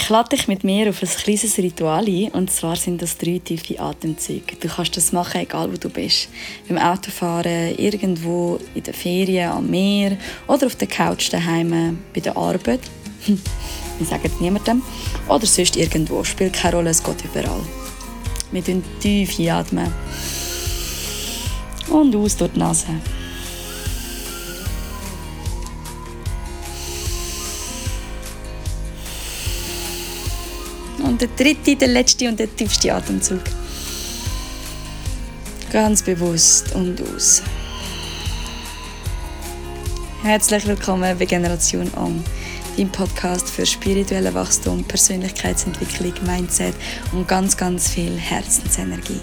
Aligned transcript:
Ich 0.00 0.08
lade 0.10 0.28
dich 0.28 0.46
mit 0.46 0.62
mir 0.62 0.90
auf 0.90 1.02
ein 1.02 1.08
kleines 1.08 1.58
Ritual 1.58 2.06
ein, 2.06 2.28
und 2.28 2.52
zwar 2.52 2.76
sind 2.76 3.02
das 3.02 3.18
drei 3.18 3.40
tiefe 3.44 3.80
Atemzüge. 3.80 4.54
Du 4.60 4.68
kannst 4.68 4.96
das 4.96 5.10
machen, 5.10 5.40
egal 5.40 5.72
wo 5.72 5.76
du 5.76 5.90
bist. 5.90 6.28
Beim 6.68 6.78
Autofahren, 6.78 7.76
irgendwo 7.76 8.60
in 8.76 8.84
der 8.84 8.94
Ferien, 8.94 9.50
am 9.50 9.68
Meer 9.68 10.16
oder 10.46 10.68
auf 10.68 10.76
der 10.76 10.86
Couch 10.86 11.32
daheim, 11.32 11.98
bei 12.14 12.20
der 12.20 12.36
Arbeit. 12.36 12.78
Wir 13.26 14.06
sagen 14.06 14.22
es 14.24 14.40
niemandem. 14.40 14.82
Oder 15.28 15.46
sonst 15.46 15.76
irgendwo. 15.76 16.22
Spielt 16.22 16.52
keine 16.52 16.76
Rolle, 16.76 16.90
es 16.90 17.02
geht 17.02 17.24
überall. 17.24 17.60
Wir 18.52 18.60
atmen 18.62 18.84
tief 19.00 19.36
einatmen. 19.40 19.92
Und 21.90 22.14
aus 22.14 22.36
durch 22.36 22.52
die 22.52 22.60
Nase. 22.60 22.86
Und 31.18 31.22
der 31.36 31.46
dritte, 31.46 31.74
der 31.74 31.88
letzte 31.88 32.28
und 32.28 32.38
der 32.38 32.54
tiefste 32.54 32.94
Atemzug. 32.94 33.40
Ganz 35.72 36.00
bewusst 36.00 36.72
und 36.76 37.02
aus. 37.02 37.42
Herzlich 40.22 40.64
willkommen 40.68 41.18
bei 41.18 41.24
Generation 41.24 41.90
Om, 41.96 42.22
dein 42.76 42.92
Podcast 42.92 43.50
für 43.50 43.66
spirituelle 43.66 44.32
Wachstum, 44.32 44.84
Persönlichkeitsentwicklung, 44.84 46.12
Mindset 46.24 46.74
und 47.10 47.26
ganz, 47.26 47.56
ganz 47.56 47.88
viel 47.88 48.16
Herzensenergie. 48.16 49.20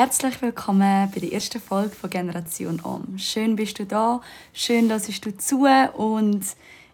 Herzlich 0.00 0.40
willkommen 0.40 1.10
bei 1.14 1.20
der 1.20 1.30
ersten 1.30 1.60
Folge 1.60 1.90
von 1.90 2.08
Generation 2.08 2.80
Om. 2.80 3.18
Schön 3.18 3.54
bist 3.54 3.78
du 3.78 3.84
da, 3.84 4.22
schön 4.54 4.88
dass 4.88 5.08
du 5.08 5.36
zu. 5.36 5.66
Und 5.94 6.40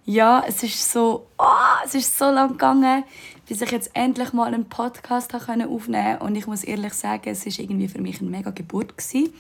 ja, 0.04 0.42
es 0.44 0.64
ist 0.64 0.90
so, 0.90 1.28
oh, 1.38 1.84
es 1.84 1.94
ist 1.94 2.18
so 2.18 2.24
lang 2.24 2.48
gegangen, 2.48 3.04
bis 3.46 3.60
ich 3.60 3.70
jetzt 3.70 3.92
endlich 3.94 4.32
mal 4.32 4.52
einen 4.52 4.68
Podcast 4.68 5.32
aufnehmen 5.36 5.68
konnte. 5.68 6.18
Und 6.18 6.34
ich 6.34 6.48
muss 6.48 6.64
ehrlich 6.64 6.94
sagen, 6.94 7.30
es 7.30 7.46
ist 7.46 7.60
irgendwie 7.60 7.86
für 7.86 8.00
mich 8.00 8.20
eine 8.20 8.28
mega 8.28 8.50
Geburt 8.50 8.98
gewesen, 8.98 9.32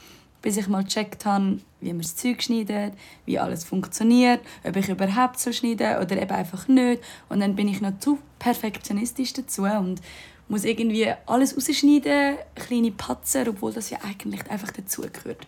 bis 0.42 0.56
ich 0.58 0.68
mal 0.68 0.84
gecheckt 0.84 1.26
habe, 1.26 1.58
wie 1.80 1.88
man 1.88 2.02
das 2.02 2.14
Zeug 2.14 2.44
schneidet, 2.44 2.94
wie 3.24 3.40
alles 3.40 3.64
funktioniert, 3.64 4.42
ob 4.62 4.76
ich 4.76 4.88
überhaupt 4.88 5.40
so 5.40 5.50
schneide 5.50 5.98
oder 6.00 6.22
eben 6.22 6.30
einfach 6.30 6.68
nicht. 6.68 7.02
Und 7.28 7.40
dann 7.40 7.56
bin 7.56 7.66
ich 7.66 7.80
noch 7.80 7.98
zu 7.98 8.20
perfektionistisch 8.38 9.32
dazu. 9.32 9.62
Und 9.64 10.00
muss 10.48 10.64
irgendwie 10.64 11.12
alles 11.26 11.56
rausschneiden, 11.56 12.36
kleine 12.54 12.92
Patzer, 12.92 13.46
obwohl 13.48 13.72
das 13.72 13.90
ja 13.90 13.98
eigentlich 14.02 14.48
einfach 14.50 14.70
dazugehört. 14.70 15.46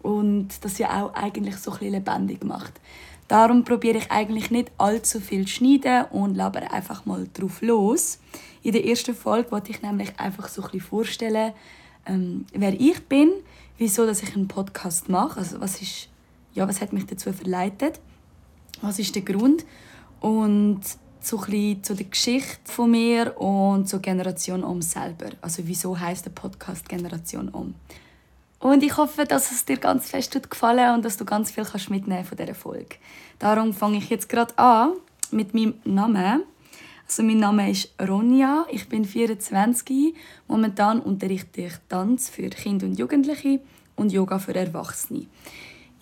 Und 0.00 0.48
das 0.62 0.78
ja 0.78 1.02
auch 1.02 1.14
eigentlich 1.14 1.56
so 1.56 1.72
ein 1.72 1.92
lebendig 1.92 2.42
macht. 2.44 2.72
Darum 3.28 3.64
probiere 3.64 3.98
ich 3.98 4.10
eigentlich 4.10 4.50
nicht 4.50 4.70
allzu 4.78 5.20
viel 5.20 5.46
zu 5.46 5.54
schneiden 5.54 6.06
und 6.10 6.34
laber 6.34 6.72
einfach 6.72 7.06
mal 7.06 7.26
drauf 7.32 7.62
los. 7.62 8.18
In 8.62 8.72
der 8.72 8.84
ersten 8.84 9.14
Folge 9.14 9.50
wollte 9.52 9.70
ich 9.70 9.80
nämlich 9.80 10.18
einfach 10.18 10.48
so 10.48 10.62
ein 10.62 10.80
vorstellen, 10.80 11.52
ähm, 12.06 12.46
wer 12.52 12.78
ich 12.78 13.00
bin, 13.06 13.30
wieso 13.78 14.06
dass 14.06 14.22
ich 14.22 14.34
einen 14.34 14.48
Podcast 14.48 15.08
mache, 15.08 15.38
also 15.40 15.60
was 15.60 15.80
ist, 15.80 16.08
ja, 16.54 16.66
was 16.68 16.80
hat 16.80 16.92
mich 16.92 17.06
dazu 17.06 17.32
verleitet, 17.32 18.00
was 18.80 18.98
ist 18.98 19.14
der 19.14 19.22
Grund 19.22 19.64
und 20.20 20.80
so 21.26 21.40
ein 21.40 21.82
zu 21.82 21.94
der 21.94 22.06
Geschichte 22.06 22.58
von 22.64 22.90
mir 22.90 23.38
und 23.40 23.88
zur 23.88 24.00
Generation 24.00 24.64
Um 24.64 24.82
selber. 24.82 25.30
Also 25.40 25.62
wieso 25.66 25.98
heißt 25.98 26.26
der 26.26 26.30
Podcast 26.30 26.88
Generation 26.88 27.48
Um? 27.48 27.74
Und 28.58 28.82
ich 28.84 28.96
hoffe, 28.96 29.24
dass 29.24 29.50
es 29.50 29.64
dir 29.64 29.76
ganz 29.76 30.10
fest 30.10 30.38
gefallen 30.48 30.94
und 30.94 31.04
dass 31.04 31.16
du 31.16 31.24
ganz 31.24 31.50
viel 31.50 31.64
kannst 31.64 31.90
mitnehmen 31.90 32.24
von 32.24 32.38
dieser 32.38 32.54
Folge. 32.54 32.96
Darum 33.40 33.74
fange 33.74 33.98
ich 33.98 34.08
jetzt 34.08 34.28
gerade 34.28 34.56
an 34.56 34.92
mit 35.32 35.52
meinem 35.52 35.74
Namen. 35.84 36.44
Also 37.08 37.24
mein 37.24 37.40
Name 37.40 37.70
ist 37.70 37.92
Ronja, 38.00 38.64
ich 38.70 38.88
bin 38.88 39.04
24. 39.04 40.14
Momentan 40.46 41.00
unterrichte 41.00 41.62
ich 41.62 41.72
Tanz 41.88 42.30
für 42.30 42.48
Kinder 42.50 42.86
und 42.86 42.98
Jugendliche 42.98 43.60
und 43.96 44.12
Yoga 44.12 44.38
für 44.38 44.54
Erwachsene. 44.54 45.26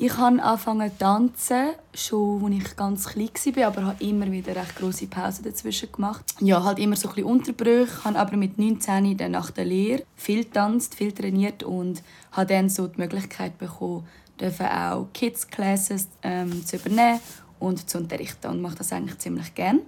Ich 0.02 0.16
habe 0.16 0.42
angefangen 0.42 0.90
zu 0.92 0.96
tanzen, 0.96 1.72
schon 1.92 2.42
als 2.42 2.54
ich 2.54 2.74
ganz 2.74 3.06
klein 3.06 3.28
war, 3.54 3.66
aber 3.66 3.84
habe 3.84 4.02
immer 4.02 4.32
wieder 4.32 4.56
recht 4.56 4.74
grosse 4.74 5.06
Pausen 5.06 5.44
dazwischen 5.44 5.92
gemacht. 5.92 6.24
Ja, 6.40 6.64
halt 6.64 6.78
immer 6.78 6.96
so 6.96 7.10
ein 7.10 7.16
bisschen 7.16 7.30
Unterbrüche, 7.30 8.04
habe 8.04 8.18
aber 8.18 8.38
mit 8.38 8.58
19 8.58 9.18
dann 9.18 9.32
nach 9.32 9.50
der 9.50 9.66
Lehre 9.66 10.04
viel 10.16 10.46
tanzt, 10.46 10.94
viel 10.94 11.12
trainiert 11.12 11.64
und 11.64 12.02
habe 12.32 12.46
dann 12.46 12.70
so 12.70 12.86
die 12.86 12.98
Möglichkeit 12.98 13.58
bekommen, 13.58 14.08
auch 14.40 15.06
Kids 15.12 15.46
Classes 15.46 16.08
ähm, 16.22 16.64
zu 16.64 16.76
übernehmen 16.76 17.20
und 17.58 17.90
zu 17.90 17.98
unterrichten 17.98 18.46
und 18.46 18.62
mache 18.62 18.76
das 18.76 18.94
eigentlich 18.94 19.18
ziemlich 19.18 19.54
gerne. 19.54 19.80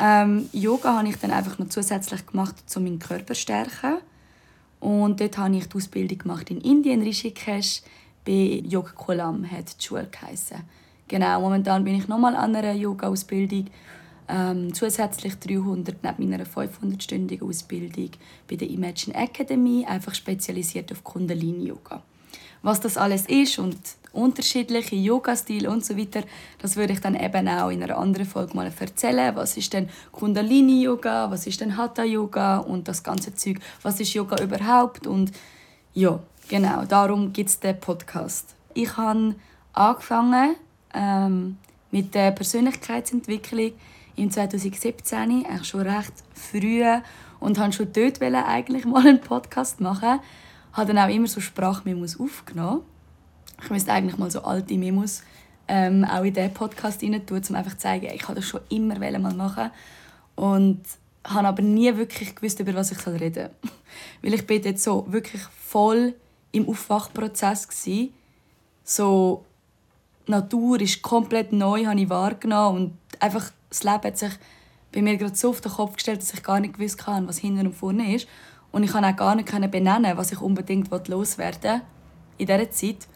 Ähm, 0.00 0.48
Yoga 0.50 0.96
habe 0.96 1.08
ich 1.08 1.18
dann 1.18 1.30
einfach 1.30 1.56
noch 1.60 1.68
zusätzlich 1.68 2.26
gemacht, 2.26 2.56
um 2.74 2.82
meinen 2.82 2.98
Körper 2.98 3.34
zu 3.34 3.42
stärken. 3.42 3.98
Und 4.80 5.20
dort 5.20 5.38
habe 5.38 5.54
ich 5.56 5.68
die 5.68 5.76
Ausbildung 5.76 6.18
gemacht 6.18 6.50
in 6.50 6.60
Indien, 6.62 7.02
Rishikesh, 7.02 7.82
bei 8.24 8.62
Yoga 8.66 8.90
Kolam 8.90 9.50
hat 9.50 9.80
die 9.80 9.84
Schule 9.86 10.08
geheißen. 10.10 10.58
Genau, 11.08 11.40
momentan 11.40 11.84
bin 11.84 11.96
ich 11.96 12.08
nochmal 12.08 12.36
an 12.36 12.54
einer 12.54 12.72
Yoga-Ausbildung. 12.72 13.66
Ähm, 14.28 14.72
zusätzlich 14.72 15.34
300 15.40 15.96
neben 16.04 16.30
meiner 16.30 16.44
500-stündigen 16.44 17.48
Ausbildung 17.48 18.10
bei 18.48 18.54
der 18.54 18.70
Imagine 18.70 19.16
Academy, 19.16 19.84
einfach 19.88 20.14
spezialisiert 20.14 20.92
auf 20.92 21.02
Kundalini-Yoga. 21.02 22.00
Was 22.62 22.80
das 22.80 22.96
alles 22.96 23.26
ist 23.26 23.58
und 23.58 23.76
unterschiedliche 24.12 24.94
Yoga-Stile 24.94 25.68
und 25.68 25.84
so 25.84 25.96
weiter, 25.96 26.22
das 26.58 26.76
würde 26.76 26.92
ich 26.92 27.00
dann 27.00 27.14
eben 27.14 27.48
auch 27.48 27.70
in 27.70 27.82
einer 27.82 27.96
anderen 27.96 28.26
Folge 28.26 28.54
mal 28.54 28.70
erzählen. 28.78 29.34
Was 29.34 29.56
ist 29.56 29.72
denn 29.72 29.88
Kundalini-Yoga, 30.12 31.30
was 31.30 31.48
ist 31.48 31.60
denn 31.60 31.76
Hatha-Yoga 31.76 32.58
und 32.58 32.86
das 32.86 33.02
ganze 33.02 33.34
Zeug, 33.34 33.58
was 33.82 33.98
ist 33.98 34.14
Yoga 34.14 34.40
überhaupt 34.42 35.06
und 35.08 35.32
ja, 35.92 36.20
Genau, 36.50 36.84
darum 36.84 37.32
gibt 37.32 37.48
es 37.48 37.60
den 37.60 37.78
Podcast. 37.78 38.56
Ich 38.74 38.96
habe 38.96 39.36
angefangen 39.72 40.56
ähm, 40.92 41.58
mit 41.92 42.12
der 42.12 42.32
Persönlichkeitsentwicklung 42.32 43.70
im 44.16 44.32
2017, 44.32 45.16
eigentlich 45.46 45.64
schon 45.64 45.82
recht 45.82 46.12
früh 46.34 46.82
und 47.38 47.56
habe 47.56 47.72
schon 47.72 47.92
dort 47.92 48.20
eigentlich 48.20 48.84
mal 48.84 49.06
einen 49.06 49.20
Podcast 49.20 49.80
machen. 49.80 50.18
Habe 50.72 50.92
dann 50.92 50.98
auch 50.98 51.14
immer 51.14 51.28
so 51.28 51.40
Sprachmemos 51.40 52.18
aufgenommen. 52.18 52.82
Ich 53.62 53.70
müsste 53.70 53.92
eigentlich 53.92 54.18
mal 54.18 54.32
so 54.32 54.42
alte 54.42 54.74
Memos 54.74 55.22
ähm, 55.68 56.04
auch 56.04 56.24
in 56.24 56.34
diesen 56.34 56.52
Podcast 56.52 57.00
rein 57.00 57.24
tun, 57.24 57.42
um 57.48 57.54
einfach 57.54 57.74
zu 57.74 57.78
zeigen, 57.78 58.06
ich 58.12 58.24
habe 58.24 58.34
das 58.34 58.46
schon 58.46 58.62
immer 58.70 58.98
mal 58.98 59.34
machen 59.34 59.70
und 60.34 60.80
habe 61.22 61.46
aber 61.46 61.62
nie 61.62 61.96
wirklich 61.96 62.34
gewusst, 62.34 62.58
über 62.58 62.74
was 62.74 62.90
ich 62.90 63.06
reden 63.06 63.34
soll. 63.34 63.70
Weil 64.22 64.34
ich 64.34 64.44
bin 64.48 64.60
jetzt 64.64 64.82
so 64.82 65.06
wirklich 65.08 65.42
voll 65.42 66.16
im 66.52 66.68
Aufwachprozess. 66.68 67.68
Gewesen. 67.68 68.12
So, 68.84 69.44
die 70.26 70.32
Natur 70.32 70.80
ist 70.80 71.02
komplett 71.02 71.52
neu, 71.52 71.86
habe 71.86 72.00
ich 72.00 72.08
wahrgenommen 72.08 72.76
und 72.76 72.98
einfach 73.20 73.50
das 73.68 73.84
Leben 73.84 74.02
hat 74.02 74.18
sich 74.18 74.32
bei 74.92 75.02
mir 75.02 75.16
gerade 75.16 75.36
so 75.36 75.50
auf 75.50 75.60
den 75.60 75.72
Kopf 75.72 75.94
gestellt, 75.94 76.20
dass 76.20 76.34
ich 76.34 76.42
gar 76.42 76.60
nicht 76.60 76.74
gewusst 76.74 77.06
habe, 77.06 77.28
was 77.28 77.38
hinten 77.38 77.68
und 77.68 77.74
vorne 77.74 78.14
ist. 78.14 78.26
Und 78.72 78.82
ich 78.82 78.92
konnte 78.92 79.08
auch 79.08 79.16
gar 79.16 79.34
nicht 79.34 79.70
benennen, 79.70 80.16
was 80.16 80.32
ich 80.32 80.40
unbedingt 80.40 80.90
loswerden 81.08 81.62
will 81.62 81.82
in 82.38 82.46
dieser 82.46 82.70
Zeit. 82.70 83.08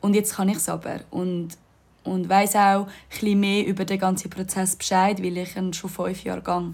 Und 0.00 0.14
jetzt 0.14 0.34
kann 0.34 0.48
ich 0.48 0.56
es 0.56 0.68
aber. 0.68 1.00
Und, 1.10 1.56
und 2.04 2.28
weiss 2.28 2.54
auch 2.56 2.86
ein 3.22 3.40
mehr 3.40 3.66
über 3.66 3.84
den 3.84 3.98
ganzen 3.98 4.30
Prozess 4.30 4.76
Bescheid, 4.76 5.22
weil 5.22 5.38
ich 5.38 5.52
schon 5.52 5.72
fünf 5.72 6.24
Jahre 6.24 6.42
gehe. 6.42 6.72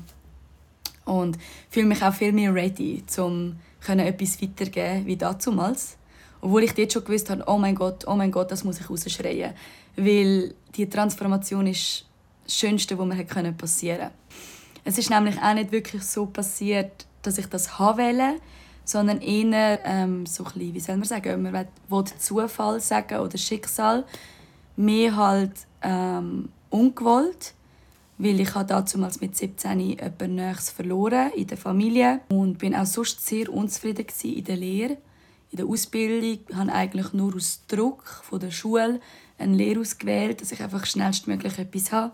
Und 1.04 1.38
fühle 1.70 1.86
mich 1.86 2.02
auch 2.02 2.14
viel 2.14 2.32
mehr 2.32 2.54
ready, 2.54 3.02
um 3.18 3.56
etwas 3.86 4.42
weitergeben 4.42 5.06
wie 5.06 5.16
damals. 5.16 5.96
Obwohl 6.40 6.64
ich 6.64 6.72
dort 6.72 6.92
schon 6.92 7.04
gewusst 7.04 7.30
habe, 7.30 7.44
oh 7.46 7.58
mein 7.58 7.74
Gott, 7.74 8.06
oh 8.06 8.14
mein 8.14 8.30
Gott, 8.30 8.50
das 8.50 8.64
muss 8.64 8.80
ich 8.80 8.88
rausschreien. 8.88 9.52
Weil 9.96 10.54
die 10.74 10.88
Transformation 10.88 11.66
ist 11.66 12.06
das 12.44 12.54
Schönste, 12.54 12.98
was 12.98 13.06
mir 13.06 13.52
passieren 13.52 13.98
konnte. 13.98 14.14
Es 14.84 14.98
ist 14.98 15.10
nämlich 15.10 15.40
auch 15.40 15.54
nicht 15.54 15.72
wirklich 15.72 16.02
so 16.02 16.26
passiert, 16.26 17.06
dass 17.22 17.38
ich 17.38 17.46
das 17.46 17.78
wollte, 17.78 18.36
sondern 18.84 19.20
eher 19.20 19.80
ähm, 19.84 20.24
so 20.26 20.44
ein 20.44 20.52
bisschen, 20.52 20.74
wie 20.74 20.80
soll 20.80 20.96
man 20.96 21.06
sagen, 21.06 21.42
man 21.42 21.52
will 21.88 22.04
Zufall 22.18 22.80
sagen 22.80 23.20
oder 23.20 23.36
Schicksal. 23.36 24.04
Mehr 24.76 25.14
halt 25.16 25.52
ähm, 25.82 26.48
ungewollt, 26.70 27.52
weil 28.16 28.40
ich 28.40 28.50
damals 28.50 29.20
mit 29.20 29.36
17 29.36 29.80
jemanden 29.80 30.34
Nächstes 30.36 30.70
verloren 30.70 31.30
in 31.36 31.46
der 31.46 31.58
Familie 31.58 32.20
und 32.30 32.58
bin 32.58 32.74
auch 32.74 32.86
sonst 32.86 33.26
sehr 33.26 33.52
unzufrieden 33.52 34.06
in 34.22 34.44
der 34.44 34.56
Lehre 34.56 34.96
in 35.50 35.56
der 35.56 35.66
Ausbildung 35.66 36.38
habe 36.56 36.72
eigentlich 36.72 37.12
nur 37.12 37.34
aus 37.34 37.62
Druck 37.66 38.06
von 38.22 38.40
der 38.40 38.50
Schule 38.50 39.00
eine 39.38 39.56
Lehre 39.56 39.80
ausgewählt, 39.80 40.40
dass 40.40 40.52
ich 40.52 40.62
einfach 40.62 40.86
schnellstmöglich 40.86 41.58
etwas 41.58 41.92
habe. 41.92 42.12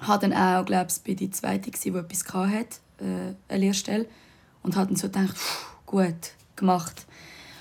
Ich 0.00 0.08
war 0.08 0.18
dann 0.18 0.32
auch, 0.32 0.64
glaube 0.64 0.88
ich, 0.90 1.02
bei 1.02 1.14
der 1.14 1.30
zweiten, 1.32 1.72
die 1.72 1.88
etwas 1.88 2.24
hatte, 2.32 2.76
äh, 3.00 3.34
eine 3.48 3.60
Lehrstelle. 3.60 4.06
Und 4.62 4.76
habe 4.76 4.88
dann 4.88 4.96
so 4.96 5.08
gedacht, 5.08 5.36
gut, 5.86 6.32
gemacht. 6.56 7.06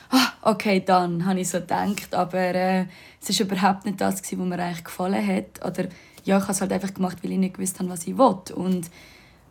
Ah, 0.09 0.31
okay, 0.42 0.81
dann 0.85 1.25
habe 1.25 1.39
ich 1.39 1.50
so 1.50 1.59
gedacht, 1.59 2.13
aber 2.13 2.56
äh, 2.56 2.85
es 3.21 3.39
war 3.39 3.45
überhaupt 3.45 3.85
nicht 3.85 4.00
das, 4.01 4.21
was 4.21 4.31
mir 4.31 4.59
eigentlich 4.59 4.83
gefallen 4.83 5.25
hat. 5.25 5.65
Oder 5.65 5.89
ja, 6.24 6.38
ich 6.38 6.44
habe 6.44 6.51
es 6.51 6.62
halt 6.62 6.71
einfach 6.71 6.94
gemacht, 6.94 7.18
weil 7.24 7.31
ich 7.31 7.38
nicht 7.38 7.56
gewusst 7.56 7.80
habe, 7.80 7.89
was 7.89 8.07
ich 8.07 8.18
will. 8.18 8.38
Und 8.56 8.89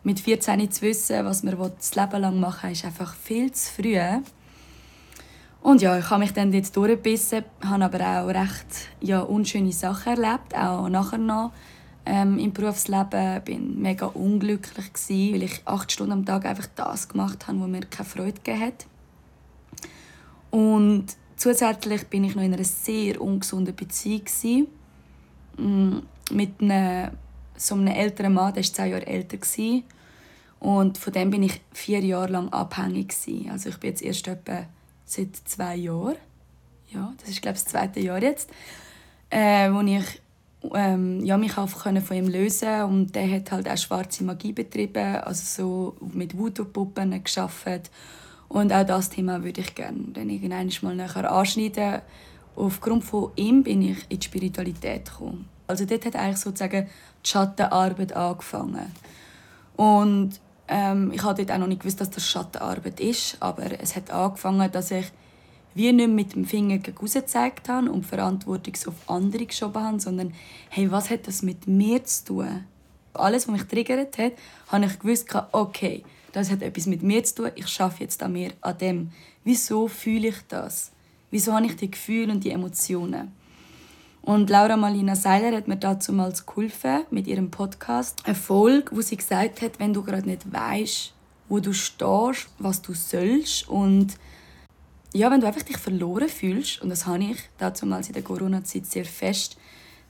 mit 0.03 0.19
14 0.19 0.71
zu 0.71 0.81
wissen, 0.81 1.25
was 1.25 1.43
man 1.43 1.57
das 1.57 1.95
Leben 1.95 2.21
lang 2.21 2.39
machen 2.39 2.63
will, 2.63 2.71
ist 2.71 2.85
einfach 2.85 3.13
viel 3.15 3.51
zu 3.51 3.71
früh. 3.71 3.99
Und 5.61 5.81
ja, 5.81 5.97
ich 5.97 6.09
habe 6.09 6.21
mich 6.21 6.33
dann 6.33 6.51
dort 6.51 6.75
durchgebissen, 6.75 7.43
habe 7.61 7.85
aber 7.85 7.99
auch 7.99 8.27
recht 8.27 8.89
ja, 9.01 9.21
unschöne 9.21 9.73
Sachen 9.73 10.13
erlebt, 10.13 10.55
auch 10.55 10.87
nachher 10.87 11.17
noch 11.17 11.51
ähm, 12.05 12.39
im 12.39 12.53
Berufsleben. 12.53 13.11
War 13.11 13.59
mega 13.59 14.05
unglücklich, 14.07 14.93
gewesen, 14.93 15.33
weil 15.33 15.43
ich 15.43 15.61
acht 15.65 15.91
Stunden 15.91 16.13
am 16.13 16.25
Tag 16.25 16.45
einfach 16.45 16.67
das 16.75 17.09
gemacht 17.09 17.47
habe, 17.47 17.59
was 17.59 17.67
mir 17.67 17.81
keine 17.81 18.09
Freude 18.09 18.33
gegeben 18.33 18.61
hat. 18.61 18.85
Und 20.49 21.07
zusätzlich 21.35 22.07
bin 22.07 22.23
ich 22.23 22.35
noch 22.35 22.43
in 22.43 22.53
einer 22.53 22.63
sehr 22.63 23.21
ungesunden 23.21 23.75
Beziehung. 23.75 24.23
Gewesen, 24.23 24.67
mm, 25.57 25.97
mit 26.31 26.61
einem, 26.61 27.11
so 27.57 27.75
einem 27.75 27.87
älteren 27.87 28.33
Mann, 28.33 28.53
der 28.53 28.63
war 28.63 28.73
zehn 28.73 28.91
Jahre 28.91 29.05
älter. 29.05 29.37
Gewesen. 29.37 29.83
Und 30.61 30.97
von 30.97 31.13
dem 31.13 31.29
bin 31.29 31.43
ich 31.43 31.61
vier 31.73 31.99
Jahre 31.99 32.31
lang 32.31 32.49
abhängig. 32.49 33.09
Gewesen. 33.09 33.49
Also 33.51 33.69
ich 33.69 33.77
bin 33.77 33.89
jetzt 33.89 34.01
erst 34.01 34.27
etwa 34.27 34.65
seit 35.11 35.35
zwei 35.35 35.75
Jahren. 35.75 36.15
Ja, 36.89 37.13
das 37.19 37.29
ist 37.29 37.41
glaube 37.41 37.57
ich 37.57 37.63
das 37.63 37.71
zweite 37.71 37.99
Jahr 37.99 38.21
jetzt, 38.21 38.49
äh, 39.29 39.69
wo 39.71 39.81
ich 39.81 40.21
ähm, 40.73 41.23
ja, 41.23 41.37
mich 41.37 41.57
auch 41.57 41.69
von 41.69 41.95
ihm 41.95 42.27
lösen 42.27 42.83
und 42.83 43.15
der 43.15 43.29
hat 43.31 43.51
halt 43.51 43.69
auch 43.69 43.77
schwarze 43.77 44.23
Magie 44.23 44.51
betrieben, 44.51 45.17
also 45.17 45.43
so 45.45 45.95
mit 46.13 46.37
Voodoo-Puppen 46.37 47.23
geschafft 47.23 47.89
und 48.49 48.73
auch 48.73 48.85
das 48.85 49.09
Thema 49.09 49.43
würde 49.43 49.61
ich 49.61 49.75
gerne 49.75 49.99
dann 50.13 50.29
irgendwann 50.29 50.71
mal 50.81 50.95
nachher 50.95 51.31
anschneiden. 51.31 52.01
Aufgrund 52.55 53.05
von 53.05 53.31
ihm 53.35 53.63
bin 53.63 53.83
ich 53.83 54.05
in 54.09 54.19
die 54.19 54.25
Spiritualität 54.25 55.05
gekommen. 55.05 55.47
Also 55.67 55.85
dort 55.85 56.05
hat 56.05 56.15
eigentlich 56.15 56.37
sozusagen 56.37 56.87
die 57.23 57.29
Schattenarbeit 57.29 58.11
angefangen. 58.13 58.91
Und 59.77 60.41
ähm, 60.69 61.11
ich 61.11 61.23
habe 61.23 61.43
dort 61.43 61.51
auch 61.55 61.59
noch 61.59 61.67
nicht 61.67 61.81
gewusst, 61.81 61.99
dass 61.99 62.11
das 62.11 62.25
Schattenarbeit 62.25 62.99
ist, 62.99 63.37
aber 63.39 63.81
es 63.81 63.95
hat 63.95 64.11
angefangen, 64.11 64.71
dass 64.71 64.91
ich 64.91 65.05
wie 65.75 65.91
nicht 65.91 66.09
mit 66.09 66.35
dem 66.35 66.45
Finger 66.45 66.77
gegen 66.77 66.97
gezeigt 66.97 67.69
habe 67.69 67.91
und 67.91 68.05
Verantwortung 68.05 68.73
auf 68.87 69.09
andere 69.09 69.45
geschoben 69.45 69.83
habe, 69.83 69.99
sondern 69.99 70.33
hey, 70.69 70.91
was 70.91 71.09
hat 71.09 71.27
das 71.27 71.41
mit 71.41 71.67
mir 71.67 72.03
zu 72.03 72.25
tun? 72.25 72.65
Alles, 73.13 73.47
was 73.47 73.53
mich 73.53 73.63
triggert 73.63 74.17
hat, 74.17 74.33
habe 74.67 74.85
ich 74.85 74.99
gewusst, 74.99 75.27
okay, 75.51 76.03
das 76.31 76.51
hat 76.51 76.61
etwas 76.61 76.85
mit 76.85 77.01
mir 77.01 77.23
zu 77.23 77.35
tun, 77.35 77.51
ich 77.55 77.67
schaffe 77.67 78.03
jetzt 78.03 78.21
an 78.21 78.33
mir, 78.33 78.51
an 78.61 78.77
dem. 78.77 79.11
Wieso 79.43 79.87
fühle 79.87 80.29
ich 80.29 80.37
das? 80.47 80.91
Wieso 81.31 81.53
habe 81.53 81.65
ich 81.65 81.75
die 81.75 81.91
Gefühle 81.91 82.31
und 82.31 82.43
die 82.43 82.51
Emotionen? 82.51 83.31
Und 84.29 84.51
Laura 84.51 84.77
Malina 84.77 85.15
Seiler 85.15 85.57
hat 85.57 85.67
mir 85.67 85.77
dazu 85.77 86.13
mal 86.13 86.31
geholfen 86.31 87.01
mit 87.09 87.25
ihrem 87.25 87.49
Podcast. 87.49 88.21
Eine 88.25 88.35
Folge, 88.35 88.95
wo 88.95 89.01
sie 89.01 89.17
gesagt 89.17 89.63
hat, 89.63 89.79
wenn 89.79 89.91
du 89.91 90.03
gerade 90.03 90.29
nicht 90.29 90.53
weißt, 90.53 91.13
wo 91.47 91.59
du 91.59 91.73
stehst, 91.73 92.47
was 92.59 92.79
du 92.83 92.93
sollst 92.93 93.67
und 93.67 94.13
ja, 95.15 95.31
wenn 95.31 95.41
du 95.41 95.47
einfach 95.47 95.63
dich 95.63 95.77
verloren 95.77 96.29
fühlst, 96.29 96.79
und 96.83 96.89
das 96.89 97.07
habe 97.07 97.23
ich 97.23 97.37
damals 97.57 98.07
in 98.09 98.13
der 98.13 98.21
Corona-Zeit 98.21 98.85
sehr 98.85 99.05
fest, 99.05 99.57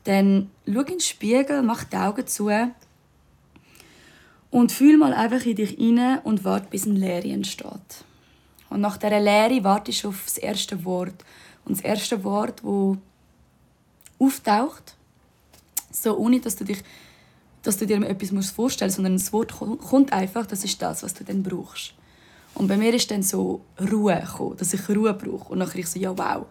dann 0.04 0.52
schau 0.66 0.82
in 0.82 0.86
den 0.86 1.00
Spiegel, 1.00 1.62
mach 1.62 1.86
die 1.86 1.96
Augen 1.96 2.28
zu 2.28 2.52
und 4.52 4.72
fühl 4.74 4.98
mal 4.98 5.14
einfach 5.14 5.46
in 5.46 5.56
dich 5.56 5.80
rein 5.80 6.20
und 6.26 6.44
warte, 6.44 6.68
bis 6.70 6.86
eine 6.86 7.00
Leere 7.00 7.30
entsteht. 7.30 8.04
Und 8.70 8.82
nach 8.82 8.98
dieser 8.98 9.22
Leere 9.22 9.64
wartest 9.64 10.04
du 10.04 10.10
auf 10.10 10.24
das 10.26 10.38
erste 10.38 10.84
Wort. 10.84 11.24
Und 11.64 11.78
das 11.78 11.86
erste 11.86 12.22
Wort, 12.26 12.62
das 12.66 12.98
auftaucht, 14.20 14.96
so 15.92 16.18
ohne 16.18 16.40
dass 16.40 16.56
du, 16.56 16.66
dich, 16.66 16.84
dass 17.64 17.78
du 17.78 17.88
dir 17.88 18.02
etwas 18.08 18.52
vorstellen 18.52 18.90
musst, 18.90 18.96
sondern 18.96 19.14
das 19.14 19.34
Wort 19.34 19.54
kommt 19.54 20.14
einfach, 20.14 20.46
das 20.46 20.64
ist 20.64 20.82
das, 20.82 21.04
was 21.04 21.14
du 21.14 21.24
dann 21.24 21.44
brauchst. 21.44 21.94
Und 22.56 22.68
bei 22.68 22.78
mir 22.78 22.94
ist 22.94 23.10
dann 23.12 23.24
so 23.24 23.62
Ruhe 23.80 24.20
gekommen, 24.20 24.58
dass 24.58 24.74
ich 24.74 24.90
Ruhe 24.90 25.14
brauche. 25.14 25.54
Und 25.54 25.60
nachher 25.60 25.80
ich 25.80 25.88
so, 25.88 26.00
ja 26.00 26.18
wow, 26.18 26.46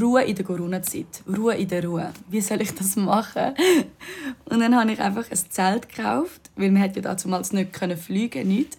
Ruhe 0.00 0.22
in 0.22 0.34
der 0.34 0.44
Corona-Zeit, 0.44 1.22
Ruhe 1.28 1.54
in 1.54 1.68
der 1.68 1.84
Ruhe. 1.84 2.12
Wie 2.28 2.40
soll 2.40 2.62
ich 2.62 2.74
das 2.74 2.96
machen? 2.96 3.54
Und 4.44 4.60
dann 4.60 4.76
habe 4.76 4.92
ich 4.92 5.00
einfach 5.00 5.30
ein 5.30 5.50
Zelt 5.50 5.88
gekauft, 5.88 6.50
weil 6.56 6.70
man 6.70 6.92
ja 6.92 7.14
damals 7.14 7.52
nicht 7.52 7.72
können 7.72 7.96
fliegen 7.96 8.48
nicht. 8.48 8.78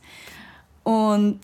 Und 0.83 1.39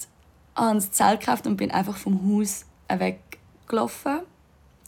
habe 0.56 0.72
ein 0.72 0.82
Zelt 0.82 1.22
gekauft 1.22 1.48
und 1.48 1.56
bin 1.56 1.72
einfach 1.72 1.96
vom 1.96 2.20
Haus 2.28 2.66
weggelaufen. 2.90 4.20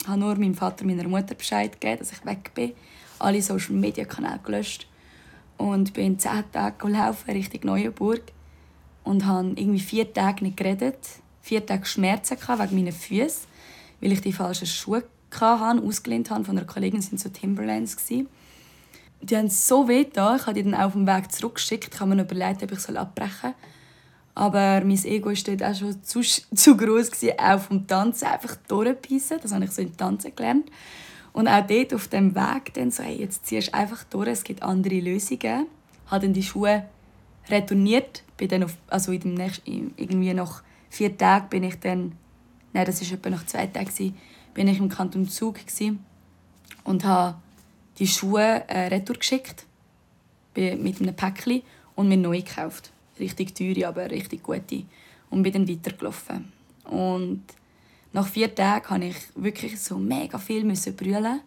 Habe 0.07 0.19
nur 0.19 0.35
meinem 0.35 0.55
Vater 0.55 0.83
und 0.83 0.95
meiner 0.95 1.07
Mutter 1.07 1.35
Bescheid 1.35 1.79
gegeben, 1.79 1.99
dass 1.99 2.11
ich 2.11 2.25
weg 2.25 2.51
bin. 2.53 2.73
Alle 3.19 3.41
Social 3.41 3.73
Media 3.75 4.05
Kanäle 4.05 4.39
gelöscht. 4.43 4.87
Und 5.57 5.93
bin 5.93 6.17
zehn 6.17 6.43
Tage 6.51 6.77
gelaufen 6.77 7.31
Richtung 7.31 7.61
Neuenburg. 7.63 8.23
Und 9.03 9.25
habe 9.25 9.49
irgendwie 9.55 9.79
vier 9.79 10.11
Tage 10.11 10.43
nicht 10.43 10.57
geredet. 10.57 10.97
Vier 11.41 11.65
Tage 11.65 11.85
Schmerzen 11.85 12.37
wegen 12.37 12.75
meinen 12.75 12.91
Füßen 12.93 13.51
weil 14.01 14.11
ich 14.11 14.21
die 14.21 14.33
falschen 14.33 14.67
Schuhe 14.67 15.03
hatte, 15.39 15.83
ausgelehnt 15.83 16.29
habe 16.29 16.43
von 16.43 16.57
einer 16.57 16.67
Kollegin, 16.67 17.01
sind 17.01 17.19
so 17.19 17.29
Timberlands 17.29 17.95
gewesen. 17.95 18.27
Die 19.21 19.37
haben 19.37 19.49
so 19.49 19.87
weh 19.87 20.05
da. 20.11 20.35
Ich 20.35 20.41
habe 20.47 20.55
die 20.55 20.63
dann 20.63 20.73
auf 20.73 20.93
dem 20.93 21.05
Weg 21.05 21.31
zurückgeschickt. 21.31 21.93
Ich 21.93 21.99
habe 21.99 22.13
mir 22.13 22.23
überlegt, 22.23 22.63
ob 22.63 22.71
ich 22.71 22.97
abbrechen 22.97 23.31
soll. 23.41 23.53
Aber 24.33 24.81
mein 24.81 25.03
Ego 25.05 25.29
war 25.29 25.35
dort 25.45 25.63
auch 25.63 25.75
schon 25.75 26.03
zu, 26.03 26.21
zu 26.55 26.77
groß, 26.77 27.11
gewesen, 27.11 27.39
auch 27.39 27.59
vom 27.59 27.87
Tanzen 27.87 28.27
einfach 28.27 28.55
durchbeissen. 28.67 29.39
Das 29.41 29.53
habe 29.53 29.65
ich 29.65 29.71
so 29.71 29.81
im 29.81 29.95
Tanzen 29.95 30.35
gelernt. 30.35 30.69
Und 31.33 31.47
auch 31.47 31.65
dort 31.65 31.93
auf 31.93 32.07
dem 32.07 32.35
Weg 32.35 32.73
dann 32.73 32.91
so, 32.91 33.03
hey, 33.03 33.17
jetzt 33.17 33.45
ziehst 33.45 33.69
du 33.69 33.73
einfach 33.73 34.03
durch, 34.05 34.29
es 34.29 34.43
gibt 34.43 34.63
andere 34.63 34.99
Lösungen. 34.99 35.67
Habe 36.07 36.25
dann 36.25 36.33
die 36.33 36.43
Schuhe 36.43 36.85
retourniert. 37.49 38.23
Bin 38.37 38.49
dann 38.49 38.63
auf, 38.63 38.75
also 38.87 39.11
in 39.11 39.21
dem 39.21 39.33
nächsten, 39.35 39.93
irgendwie 39.97 40.33
nach 40.33 40.63
vier 40.89 41.17
Tagen 41.17 41.49
bin 41.49 41.63
ich 41.63 41.79
dann 41.79 42.13
nein, 42.73 42.85
das 42.85 43.01
war 43.01 43.17
etwa 43.17 43.29
nach 43.29 43.45
zwei 43.45 43.67
Tagen, 43.67 44.17
bin 44.53 44.67
ich 44.67 44.79
im 44.79 44.89
Kanton 44.89 45.27
Zug 45.27 45.59
und 46.83 47.03
habe 47.03 47.37
die 47.99 48.07
Schuhe 48.07 48.63
äh, 48.67 48.87
retour 48.87 49.17
geschickt 49.17 49.65
mit 50.55 51.01
einem 51.01 51.15
Päckchen 51.15 51.61
und 51.95 52.09
mir 52.09 52.17
neu 52.17 52.41
gekauft. 52.41 52.90
Richtig 53.21 53.55
teure, 53.55 53.87
aber 53.87 54.09
richtig 54.11 54.43
gute. 54.43 54.83
Und 55.29 55.43
bin 55.43 55.53
dann 55.53 55.69
weitergelaufen. 55.69 56.51
Und 56.85 57.43
nach 58.11 58.27
vier 58.27 58.53
Tagen 58.53 58.99
musste 58.99 59.05
ich 59.05 59.15
wirklich 59.35 59.79
so 59.79 59.97
mega 59.97 60.37
viel 60.37 60.63
brüllen. 60.63 61.41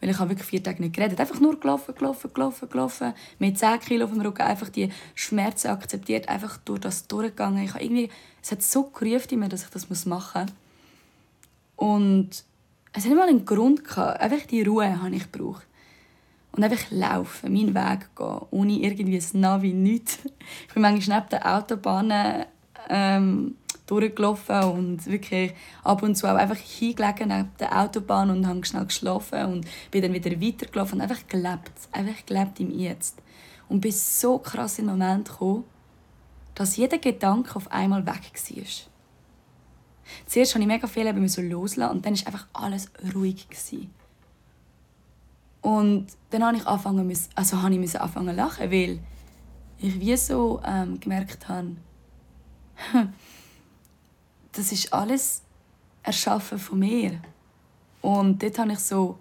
Weil 0.00 0.10
ich 0.10 0.18
habe 0.18 0.30
wirklich 0.30 0.48
vier 0.48 0.62
Tage 0.62 0.82
nicht 0.82 0.94
geredet. 0.94 1.18
Einfach 1.20 1.40
nur 1.40 1.58
gelaufen, 1.58 1.94
gelaufen, 1.94 2.30
gelaufen, 2.32 2.68
gelaufen. 2.68 3.14
Mit 3.38 3.58
10 3.58 3.80
Kilo 3.80 4.04
auf 4.04 4.12
dem 4.12 4.20
Rücken 4.20 4.42
einfach 4.42 4.68
die 4.68 4.90
Schmerzen 5.14 5.68
akzeptiert. 5.68 6.28
Einfach 6.28 6.58
durch 6.58 6.80
das 6.80 7.06
durchgegangen. 7.06 7.64
Ich 7.64 7.74
habe 7.74 7.82
irgendwie, 7.82 8.10
es 8.42 8.52
hat 8.52 8.62
so 8.62 8.84
gerufen 8.84 9.28
in 9.30 9.38
mir, 9.40 9.48
dass 9.48 9.64
ich 9.64 9.70
das 9.70 10.06
machen 10.06 10.42
muss. 10.42 10.52
Und 11.76 12.44
es 12.92 13.04
hat 13.04 13.10
nicht 13.10 13.18
mal 13.18 13.28
einen 13.28 13.44
Grund 13.44 13.84
gehabt. 13.84 14.20
Einfach 14.20 14.46
die 14.46 14.62
Ruhe 14.62 15.02
habe 15.02 15.14
ich 15.14 15.30
gebraucht. 15.30 15.65
Und 16.56 16.64
einfach 16.64 16.90
laufen, 16.90 17.52
meinen 17.52 17.74
Weg 17.74 18.08
gehen, 18.16 18.40
ohne 18.50 18.72
irgendwie 18.72 19.18
ein 19.18 19.40
Navi, 19.40 19.72
nichts. 19.72 20.18
Ich 20.66 20.74
bin 20.74 20.82
manchmal 20.82 21.18
neben 21.18 21.28
den 21.28 21.42
Autobahnen 21.42 22.46
ähm, 22.88 23.56
durchgelaufen 23.86 24.64
und 24.64 25.06
wirklich 25.06 25.52
ab 25.84 26.02
und 26.02 26.16
zu 26.16 26.26
auch 26.26 26.36
einfach 26.36 26.56
hingelegen 26.56 27.28
neben 27.28 27.50
der 27.60 27.78
Autobahn 27.78 28.30
und 28.30 28.46
habe 28.46 28.64
schnell 28.64 28.86
geschlafen 28.86 29.44
und 29.46 29.66
bin 29.90 30.02
dann 30.02 30.12
wieder 30.12 30.30
weitergelaufen 30.40 30.98
und 30.98 31.02
einfach 31.02 31.26
gelebt. 31.28 31.72
Einfach 31.92 32.26
gelebt 32.26 32.60
im 32.60 32.70
Jetzt. 32.70 33.18
Und 33.68 33.80
bis 33.80 34.20
so 34.20 34.38
krass 34.38 34.78
in 34.78 34.86
den 34.86 34.98
Moment 34.98 35.28
gekommen, 35.28 35.64
dass 36.54 36.76
jeder 36.76 36.98
Gedanke 36.98 37.54
auf 37.56 37.70
einmal 37.70 38.06
weg 38.06 38.32
war. 38.32 38.64
Zuerst 40.26 40.54
musste 40.54 40.60
ich 40.60 40.66
mega 40.66 40.86
viel 40.86 41.48
loslassen 41.48 41.90
und 41.90 42.06
dann 42.06 42.18
war 42.18 42.26
einfach 42.26 42.46
alles 42.52 42.90
ruhig. 43.14 43.48
Gewesen. 43.48 43.90
Und 45.66 46.06
dann 46.30 46.44
habe 46.44 46.58
ich 46.58 46.64
angefangen, 46.64 47.12
also 47.34 47.60
habe 47.60 47.74
ich 47.74 48.00
anfangen 48.00 48.28
zu 48.28 48.36
lachen, 48.36 48.70
weil 48.70 49.00
ich 49.78 49.98
wie 49.98 50.16
so 50.16 50.62
ähm, 50.64 51.00
gemerkt 51.00 51.48
habe, 51.48 51.74
das 54.52 54.70
ist 54.70 54.92
alles 54.92 55.42
erschaffen 56.04 56.60
von 56.60 56.78
mir. 56.78 57.20
Und 58.00 58.40
dort 58.40 58.60
habe 58.60 58.74
ich 58.74 58.78
so 58.78 59.18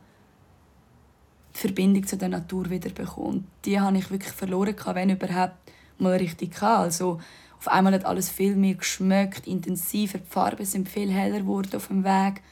die 1.55 1.61
Verbindung 1.61 2.05
zu 2.05 2.15
der 2.15 2.29
Natur 2.29 2.69
wieder 2.69 2.91
bekommen. 2.91 3.47
Die 3.65 3.79
habe 3.79 3.97
ich 3.97 4.11
wirklich 4.11 4.33
verloren, 4.33 4.75
wenn 4.93 5.09
überhaupt 5.09 5.55
mal 5.97 6.15
richtig 6.15 6.61
hatte. 6.61 6.83
Also 6.83 7.19
auf 7.57 7.67
einmal 7.69 7.93
hat 7.93 8.05
alles 8.05 8.29
viel 8.29 8.55
mehr 8.55 8.75
geschmeckt, 8.75 9.47
intensiver, 9.47 10.19
die 10.19 10.29
Farben 10.29 10.63
sind 10.63 10.89
viel 10.89 11.11
heller 11.11 11.39
geworden 11.39 11.75
auf 11.75 11.87
dem 11.87 12.03
Weg. 12.03 12.43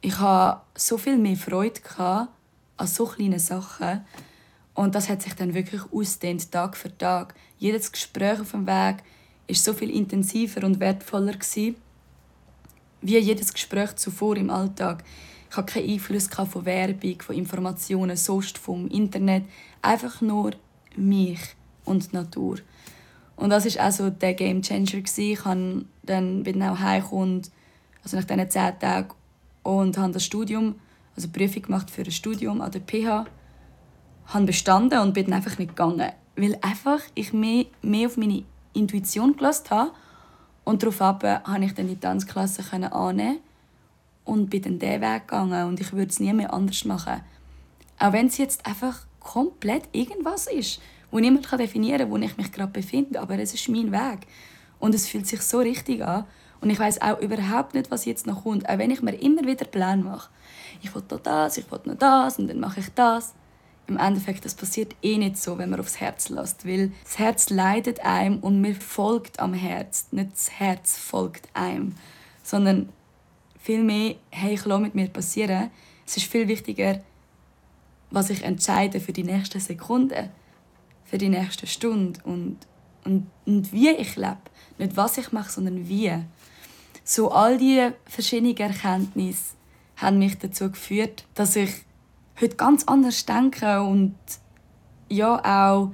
Ich 0.00 0.18
hatte 0.18 0.62
so 0.74 0.98
viel 0.98 1.18
mehr 1.18 1.36
Freude 1.36 1.80
an 2.78 2.86
so 2.86 3.04
kleinen 3.04 3.38
Sachen. 3.38 4.04
Und 4.74 4.94
das 4.94 5.08
hat 5.08 5.22
sich 5.22 5.34
dann 5.34 5.54
wirklich 5.54 5.82
ausdehnt, 5.92 6.50
Tag 6.50 6.76
für 6.76 6.96
Tag. 6.96 7.34
Jedes 7.58 7.92
Gespräch 7.92 8.40
auf 8.40 8.52
dem 8.52 8.66
Weg 8.66 8.96
war 9.46 9.54
so 9.54 9.74
viel 9.74 9.90
intensiver 9.90 10.64
und 10.64 10.80
wertvoller. 10.80 11.32
Gewesen. 11.32 11.76
wie 13.00 13.18
jedes 13.18 13.52
Gespräch 13.52 13.94
zuvor 13.96 14.36
im 14.36 14.50
Alltag. 14.50 15.04
Ich 15.50 15.56
habe 15.56 15.70
keinen 15.70 15.90
Einfluss 15.90 16.28
von 16.28 16.64
Werbung, 16.64 17.22
von 17.22 17.36
Informationen, 17.36 18.16
sonst 18.16 18.58
vom 18.58 18.88
Internet. 18.88 19.44
Einfach 19.82 20.20
nur 20.20 20.52
mich 20.96 21.40
und 21.84 22.10
die 22.12 22.16
Natur. 22.16 22.58
Und 23.36 23.50
das 23.50 23.76
war 23.76 23.86
auch 23.86 23.92
so 23.92 24.10
der 24.10 24.34
Game 24.34 24.62
Changer. 24.62 25.02
Ich 25.16 25.44
habe 25.44 25.84
dann 26.02 26.42
bin 26.42 26.62
auch 26.62 26.78
heimgekommen, 26.78 27.42
also 28.02 28.16
nach 28.16 28.24
diesen 28.24 28.50
zehn 28.50 28.78
Tagen, 28.78 29.14
und 29.62 29.96
habe 29.96 30.12
das 30.12 30.24
Studium, 30.24 30.74
also 31.18 31.28
Prüfung 31.30 31.62
gemacht 31.62 31.90
für 31.90 32.02
ein 32.02 32.12
Studium 32.12 32.60
an 32.60 32.70
der 32.70 32.80
PH, 32.80 33.26
habe 34.26 34.44
bestanden 34.44 35.00
und 35.00 35.14
bin 35.14 35.24
dann 35.24 35.34
einfach 35.34 35.58
nicht 35.58 35.70
gegangen, 35.70 36.12
weil 36.36 36.56
einfach 36.60 37.00
ich 37.14 37.32
mehr, 37.32 37.66
mehr 37.82 38.06
auf 38.06 38.16
meine 38.16 38.44
Intuition 38.72 39.36
gelassen 39.36 39.70
habe 39.70 39.90
und 40.64 40.82
daraufhin 40.82 41.42
konnte 41.42 41.64
ich 41.64 41.74
dann 41.74 41.88
die 41.88 41.98
Tanzklasse 41.98 42.62
annehmen 42.92 43.40
und 44.24 44.48
bin 44.48 44.62
dann 44.62 44.78
diesen 44.78 45.00
Weg 45.00 45.26
gegangen 45.26 45.66
und 45.66 45.80
ich 45.80 45.92
würde 45.92 46.10
es 46.10 46.20
nie 46.20 46.32
mehr 46.32 46.52
anders 46.52 46.84
machen. 46.84 47.20
Auch 47.98 48.12
wenn 48.12 48.28
es 48.28 48.38
jetzt 48.38 48.64
einfach 48.64 49.00
komplett 49.18 49.88
irgendwas 49.90 50.46
ist, 50.46 50.80
wo 51.10 51.18
niemand 51.18 51.50
definieren 51.50 51.98
kann, 51.98 52.10
wo 52.10 52.16
ich 52.18 52.36
mich 52.36 52.52
gerade 52.52 52.70
befinde, 52.70 53.20
aber 53.20 53.38
es 53.40 53.54
ist 53.54 53.68
mein 53.68 53.90
Weg. 53.90 54.20
Und 54.78 54.94
es 54.94 55.08
fühlt 55.08 55.26
sich 55.26 55.40
so 55.40 55.58
richtig 55.58 56.04
an. 56.04 56.26
Und 56.60 56.70
ich 56.70 56.78
weiß 56.78 57.02
auch 57.02 57.20
überhaupt 57.20 57.74
nicht, 57.74 57.90
was 57.90 58.04
jetzt 58.04 58.26
noch 58.26 58.42
kommt, 58.42 58.68
auch 58.68 58.78
wenn 58.78 58.90
ich 58.90 59.02
mir 59.02 59.14
immer 59.14 59.42
wieder 59.46 59.64
Pläne 59.64 60.02
mache. 60.02 60.30
Ich 60.82 60.94
will 60.94 61.02
noch 61.10 61.20
das, 61.20 61.56
ich 61.56 61.70
will 61.70 61.80
noch 61.84 61.96
das 61.96 62.38
und 62.38 62.48
dann 62.48 62.60
mache 62.60 62.80
ich 62.80 62.88
das. 62.94 63.34
Im 63.86 63.96
Endeffekt, 63.96 64.44
das 64.44 64.54
passiert 64.54 64.94
eh 65.02 65.16
nicht 65.16 65.38
so, 65.38 65.56
wenn 65.56 65.70
man 65.70 65.80
aufs 65.80 65.98
Herz 65.98 66.28
lässt, 66.28 66.66
weil 66.66 66.92
das 67.04 67.18
Herz 67.18 67.48
leidet 67.48 68.00
einem 68.00 68.38
und 68.40 68.60
mir 68.60 68.74
folgt 68.74 69.40
am 69.40 69.54
Herz, 69.54 70.08
nicht 70.10 70.32
das 70.32 70.50
Herz 70.50 70.98
folgt 70.98 71.48
einem, 71.54 71.94
sondern 72.42 72.90
vielmehr, 73.58 74.16
hey, 74.30 74.54
ich 74.54 74.64
lasse 74.66 74.82
mit 74.82 74.94
mir 74.94 75.08
passieren. 75.08 75.70
Es 76.06 76.18
ist 76.18 76.26
viel 76.26 76.48
wichtiger, 76.48 77.00
was 78.10 78.30
ich 78.30 78.42
entscheide 78.42 79.00
für 79.00 79.12
die 79.12 79.24
nächste 79.24 79.58
Sekunde, 79.60 80.30
für 81.04 81.18
die 81.18 81.28
nächste 81.28 81.66
Stunde 81.66 82.20
und, 82.24 82.58
und, 83.04 83.26
und 83.46 83.72
wie 83.72 83.90
ich 83.90 84.16
lebe. 84.16 84.38
Nicht 84.78 84.96
was 84.96 85.18
ich 85.18 85.32
mache, 85.32 85.50
sondern 85.50 85.88
wie. 85.88 86.12
So 87.04 87.30
all 87.30 87.58
diese 87.58 87.94
verschiedenen 88.04 88.56
Erkenntnisse 88.56 89.54
haben 89.96 90.18
mich 90.18 90.38
dazu 90.38 90.70
geführt, 90.70 91.24
dass 91.34 91.56
ich 91.56 91.70
heute 92.40 92.56
ganz 92.56 92.84
anders 92.84 93.24
denke 93.26 93.82
und 93.82 94.14
ja 95.08 95.40
auch 95.44 95.92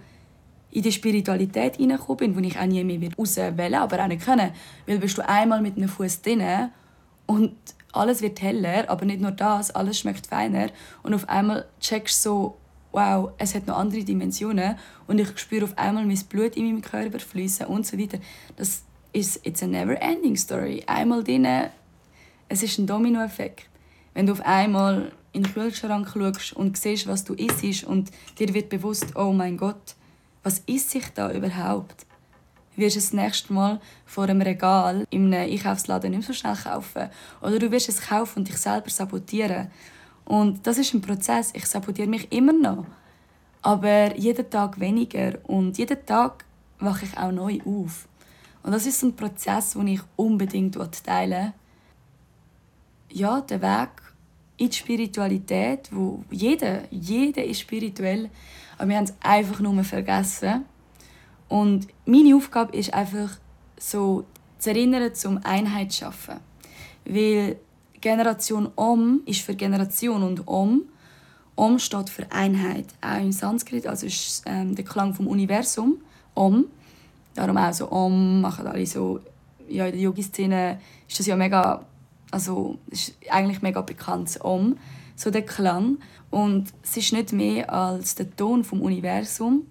in 0.71 0.83
die 0.83 0.93
Spiritualität 0.93 1.77
hineingekommen 1.77 2.35
bin, 2.35 2.37
wo 2.37 2.41
ich 2.41 2.59
auch 2.59 2.67
nie 2.67 2.83
mehr 2.83 3.11
raus 3.17 3.37
will, 3.37 3.75
aber 3.75 4.03
auch 4.03 4.09
nicht 4.09 4.25
können. 4.25 4.51
Weil 4.87 4.99
bist 4.99 5.17
du 5.17 5.27
einmal 5.27 5.63
mit 5.63 5.77
einem 5.77 5.89
Fuß 5.89 6.23
drin 6.23 6.43
und 7.27 7.55
alles 7.93 8.21
wird 8.23 8.43
heller, 8.43 8.91
aber 8.91 9.05
nicht 9.05 9.21
nur 9.21 9.31
das, 9.31 9.71
alles 9.71 10.01
schmeckt 10.01 10.27
feiner 10.27 10.69
und 11.03 11.15
auf 11.15 11.29
einmal 11.29 11.67
checkst 11.81 12.27
du 12.27 12.31
so, 12.31 12.57
wow, 12.95 13.33
es 13.39 13.55
hat 13.55 13.67
noch 13.67 13.77
andere 13.77 14.05
Dimensionen 14.05 14.77
und 15.09 15.19
ich 15.19 15.37
spüre 15.39 15.65
auf 15.65 15.77
einmal 15.77 16.07
mein 16.07 16.19
Blut 16.29 16.57
in 16.57 16.67
meinem 16.67 16.81
Körper 16.81 17.19
fließen 17.19 17.67
und 17.67 17.87
so 17.87 17.99
weiter. 17.99 18.19
Das 18.57 18.85
ist 19.13 19.45
it's 19.45 19.63
a 19.63 19.67
never 19.67 20.01
ending 20.01 20.37
story. 20.37 20.83
Einmal 20.87 21.25
drin, 21.25 21.47
es 22.49 22.63
ist 22.63 22.79
ein 22.79 22.87
Dominoeffekt. 22.87 23.69
Wenn 24.15 24.27
du 24.27 24.33
auf 24.33 24.41
einmal 24.43 25.11
in 25.33 25.43
den 25.43 25.53
Kühlschrank 25.53 26.09
schaust 26.09 26.53
und 26.53 26.79
siehst, 26.79 27.09
was 27.09 27.25
du 27.25 27.35
isst 27.35 27.85
und 27.85 28.11
dir 28.39 28.55
wird 28.55 28.69
bewusst, 28.69 29.17
oh 29.17 29.33
mein 29.33 29.57
Gott, 29.57 29.97
was 30.45 30.61
isst 30.61 30.95
ich 30.95 31.09
da 31.15 31.33
überhaupt? 31.33 32.07
wirst 32.77 32.97
es 32.97 33.11
das 33.11 33.13
nächste 33.13 33.53
Mal 33.53 33.81
vor 34.05 34.25
einem 34.25 34.43
Regal 34.43 35.07
einem 35.13 35.33
Einkaufsladen 35.33 36.11
nicht 36.11 36.27
so 36.27 36.33
schnell 36.33 36.57
kaufen. 36.57 37.09
Oder 37.41 37.59
du 37.59 37.71
wirst 37.71 37.89
es 37.89 38.01
kaufen 38.01 38.41
und 38.41 38.49
dich 38.49 38.57
selber 38.57 38.91
sabotieren. 38.91 39.71
Und 40.25 40.67
das 40.67 40.79
ist 40.79 40.95
ein 40.95 41.01
Prozess. 41.01 41.53
Ich 41.55 41.67
sabotiere 41.67 42.09
mich 42.09 42.33
immer 42.33 42.53
noch. 42.53 42.87
Aber 43.63 44.17
jeden 44.17 44.49
Tag 44.51 44.81
weniger. 44.81 45.39
Und 45.45 45.79
jeden 45.79 46.05
Tag 46.07 46.45
wache 46.79 47.07
ich 47.07 47.17
auch 47.17 47.33
neu 47.33 47.59
auf. 47.65 48.09
Und 48.63 48.73
das 48.73 48.87
ist 48.87 49.03
ein 49.03 49.15
Prozess, 49.15 49.73
den 49.73 49.89
ich 49.89 50.01
unbedingt 50.17 50.79
teilen 51.05 51.53
will. 53.11 53.19
Ja, 53.19 53.41
der 53.43 53.63
Weg 53.63 53.91
in 54.57 54.71
die 54.71 54.77
Spiritualität, 54.77 55.89
wo 55.93 56.25
jeder, 56.31 56.83
jeder 56.91 57.45
ist 57.45 57.61
spirituell, 57.61 58.31
aber 58.79 58.89
wir 58.89 58.97
haben 58.97 59.05
es 59.05 59.15
einfach 59.21 59.61
nur 59.61 59.85
vergessen. 59.85 60.65
Und 61.49 61.89
meine 62.07 62.35
Aufgabe 62.35 62.77
ist 62.77 62.93
einfach, 62.95 63.39
so 63.79 64.25
zu 64.59 64.71
erinnern, 64.71 65.15
zum 65.15 65.41
Einheit 65.45 65.93
zu 65.93 66.05
schaffen. 66.05 66.41
Weil 67.05 67.57
Generation 68.05 68.69
Om 68.77 69.23
ist 69.25 69.41
für 69.41 69.55
Generation 69.55 70.23
und 70.23 70.47
Om. 70.47 70.83
Om 71.57 71.79
steht 71.79 72.11
für 72.11 72.31
Einheit. 72.31 72.85
Auch 73.01 73.19
im 73.19 73.33
Sanskrit, 73.33 73.87
also 73.87 74.05
ist 74.05 74.43
ähm, 74.45 74.75
der 74.75 74.85
Klang 74.85 75.15
vom 75.15 75.27
Universum, 75.27 75.97
Om. 76.35 76.67
Darum 77.35 77.57
auch 77.57 77.73
so 77.73 77.91
Om, 77.91 78.43
machen 78.43 78.67
alle 78.67 78.85
so, 78.85 79.21
ja, 79.71 79.87
in 79.87 79.93
der 79.93 80.01
Yogi-Szene 80.03 80.81
ist 81.09 81.19
das 81.19 81.27
ja 81.27 81.35
mega, 81.35 81.83
also 82.31 82.77
ist 82.91 83.15
eigentlich 83.31 83.63
mega 83.63 83.81
bekannt, 83.81 84.39
Om, 84.43 84.77
so 85.17 85.31
der 85.31 85.47
Klang. 85.47 85.97
Und 86.31 86.75
es 86.83 86.99
ist 86.99 87.15
nicht 87.15 87.33
mehr 87.33 87.73
als 87.73 88.17
der 88.17 88.37
Ton 88.37 88.65
vom 88.65 88.83
Universum, 88.83 89.63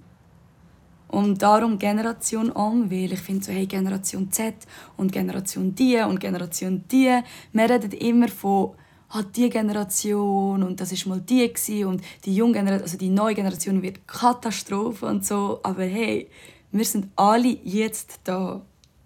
und 1.13 1.43
darum 1.43 1.77
Generation 1.77 2.51
Om, 2.51 2.89
weil 2.89 3.13
ich 3.13 3.19
finde 3.19 3.45
so, 3.45 3.51
hey, 3.51 3.67
Generation 3.67 4.31
Z 4.31 4.55
und 4.97 5.11
Generation 5.11 5.75
die 5.75 5.97
und 5.97 6.19
Generation 6.19 6.83
die. 6.91 7.19
Wir 7.51 7.69
reden 7.69 7.91
immer 7.91 8.27
von 8.27 8.71
hat 9.09 9.25
ah, 9.25 9.29
die 9.35 9.47
Generation 9.47 10.63
und 10.63 10.81
das 10.81 10.91
ist 10.91 11.05
mal 11.05 11.21
die 11.21 11.47
gewesen, 11.47 11.85
und 11.85 12.01
die 12.25 12.35
junge 12.35 12.53
Generation, 12.53 12.83
also 12.83 12.97
die 12.97 13.09
neue 13.09 13.35
Generation 13.35 13.79
wird 13.83 14.07
Katastrophe 14.07 15.05
und 15.05 15.23
so. 15.23 15.59
Aber 15.61 15.83
hey, 15.83 16.27
wir 16.71 16.83
sind 16.83 17.09
alle 17.15 17.59
jetzt 17.63 18.21
da 18.23 18.61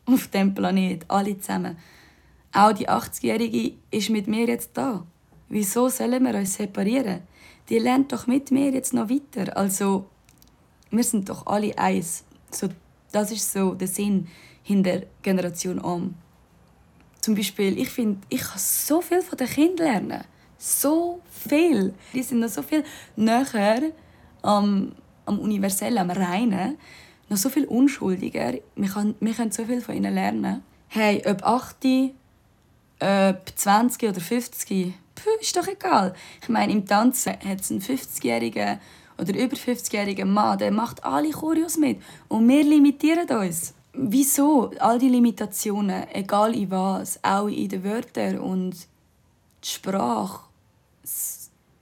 auf 0.06 0.28
dem 0.28 0.54
Planet, 0.54 1.04
alle 1.10 1.38
zusammen. 1.38 1.76
Auch 2.54 2.72
die 2.72 2.88
80-Jährige 2.88 3.74
ist 3.92 4.10
mit 4.10 4.28
mir 4.28 4.48
jetzt 4.48 4.78
da. 4.78 5.06
Wieso 5.50 5.90
sollen 5.90 6.24
wir 6.24 6.36
uns 6.36 6.54
separieren? 6.54 7.20
Die 7.68 7.80
lernt 7.80 8.14
doch 8.14 8.28
mit 8.28 8.50
mir 8.50 8.72
jetzt 8.72 8.94
noch 8.94 9.10
weiter. 9.10 9.58
Also 9.58 10.06
wir 10.92 11.04
sind 11.04 11.30
doch 11.30 11.46
alle 11.48 11.78
eins. 11.78 12.24
So, 12.52 12.70
das 13.12 13.32
ist 13.32 13.52
so 13.52 13.74
der 13.74 13.88
Sinn 13.88 14.28
hinter 14.64 15.02
Generation 15.22 15.80
Om. 15.80 16.16
Zum 17.22 17.36
Beispiel, 17.36 17.78
ich 17.78 17.90
finde, 17.90 18.20
ich 18.30 18.42
kann 18.42 18.58
so 18.58 19.02
viel 19.02 19.22
von 19.22 19.38
den 19.38 19.48
Kindern 19.48 19.88
lernen. 19.88 20.24
So 20.58 21.22
viel. 21.30 21.94
Die 22.14 22.24
sind 22.24 22.40
noch 22.40 22.50
so 22.50 22.62
viel 22.62 22.84
näher 23.16 23.92
am, 24.42 24.94
am 25.26 25.40
Universellen, 25.40 25.98
am 25.98 26.10
Reinen. 26.10 26.78
Noch 27.30 27.38
so 27.38 27.50
viel 27.50 27.66
unschuldiger. 27.66 28.54
Wir 28.76 28.90
können, 28.90 29.16
wir 29.20 29.34
können 29.34 29.52
so 29.52 29.66
viel 29.66 29.82
von 29.82 29.96
ihnen 29.96 30.14
lernen. 30.14 30.64
Hey, 30.88 31.22
ob 31.26 31.44
80, 31.44 32.14
ob 33.00 33.52
20 33.56 34.10
oder 34.10 34.22
50, 34.22 34.94
Puh, 35.18 35.30
ist 35.42 35.58
doch 35.58 35.68
egal. 35.68 36.14
Ich 36.42 36.50
meine, 36.50 36.72
im 36.72 36.86
Tanzen 36.86 37.34
hat 37.34 37.62
es 37.62 37.72
einen 37.72 37.82
50-Jährigen 37.82 38.80
oder 39.18 39.38
über 39.38 39.56
50-jähriger 39.56 40.26
Mann, 40.26 40.60
der 40.60 40.72
macht 40.72 41.04
alle 41.04 41.32
Choreos 41.32 41.78
mit. 41.78 42.02
Und 42.28 42.48
wir 42.48 42.64
limitieren 42.64 43.30
uns. 43.30 43.74
Wieso? 43.94 44.72
All 44.80 45.00
die 45.00 45.10
Limitationen, 45.10 46.08
egal 46.14 46.56
in 46.56 46.70
was, 46.70 47.20
auch 47.24 47.48
in 47.48 47.68
den 47.70 47.84
Wörtern 47.84 48.38
und 48.38 48.76
die 49.64 49.68
Sprache. 49.68 50.42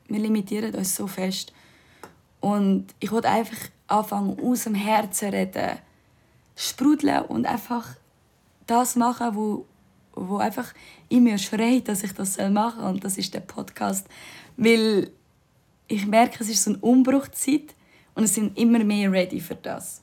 Wir 0.07 0.19
limitieren 0.19 0.73
uns 0.75 0.95
so 0.95 1.07
fest. 1.07 1.51
Und 2.39 2.95
ich 2.99 3.11
wollte 3.11 3.27
einfach 3.27 3.57
anfangen, 3.87 4.39
aus 4.39 4.63
dem 4.63 4.75
Herzen 4.75 5.29
reden, 5.29 5.79
sprudeln 6.55 7.25
und 7.25 7.45
einfach 7.45 7.95
das 8.65 8.95
machen, 8.95 9.35
wo, 9.35 9.65
wo 10.13 10.37
einfach 10.37 10.73
in 11.09 11.23
mir 11.23 11.37
schreit, 11.37 11.87
dass 11.89 12.03
ich 12.03 12.13
das 12.13 12.37
machen 12.37 12.79
soll. 12.79 12.89
Und 12.91 13.03
das 13.03 13.17
ist 13.17 13.33
der 13.33 13.41
Podcast. 13.41 14.07
Weil 14.55 15.11
ich 15.87 16.05
merke, 16.07 16.37
es 16.43 16.49
ist 16.49 16.63
so 16.63 16.71
eine 16.71 16.79
Umbruchzeit 16.79 17.75
und 18.15 18.23
es 18.23 18.35
sind 18.35 18.57
immer 18.57 18.83
mehr 18.83 19.11
ready 19.11 19.39
für 19.39 19.55
das. 19.55 20.01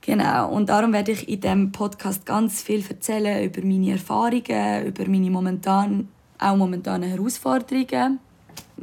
Genau, 0.00 0.50
und 0.50 0.68
darum 0.68 0.92
werde 0.92 1.12
ich 1.12 1.28
in 1.28 1.40
diesem 1.40 1.70
Podcast 1.70 2.26
ganz 2.26 2.60
viel 2.60 2.84
erzählen 2.88 3.44
über 3.44 3.62
meine 3.62 3.92
Erfahrungen, 3.92 4.86
über 4.86 5.08
meine 5.08 5.30
momentan, 5.30 6.08
auch 6.38 6.56
momentanen 6.56 7.08
Herausforderungen. 7.08 8.18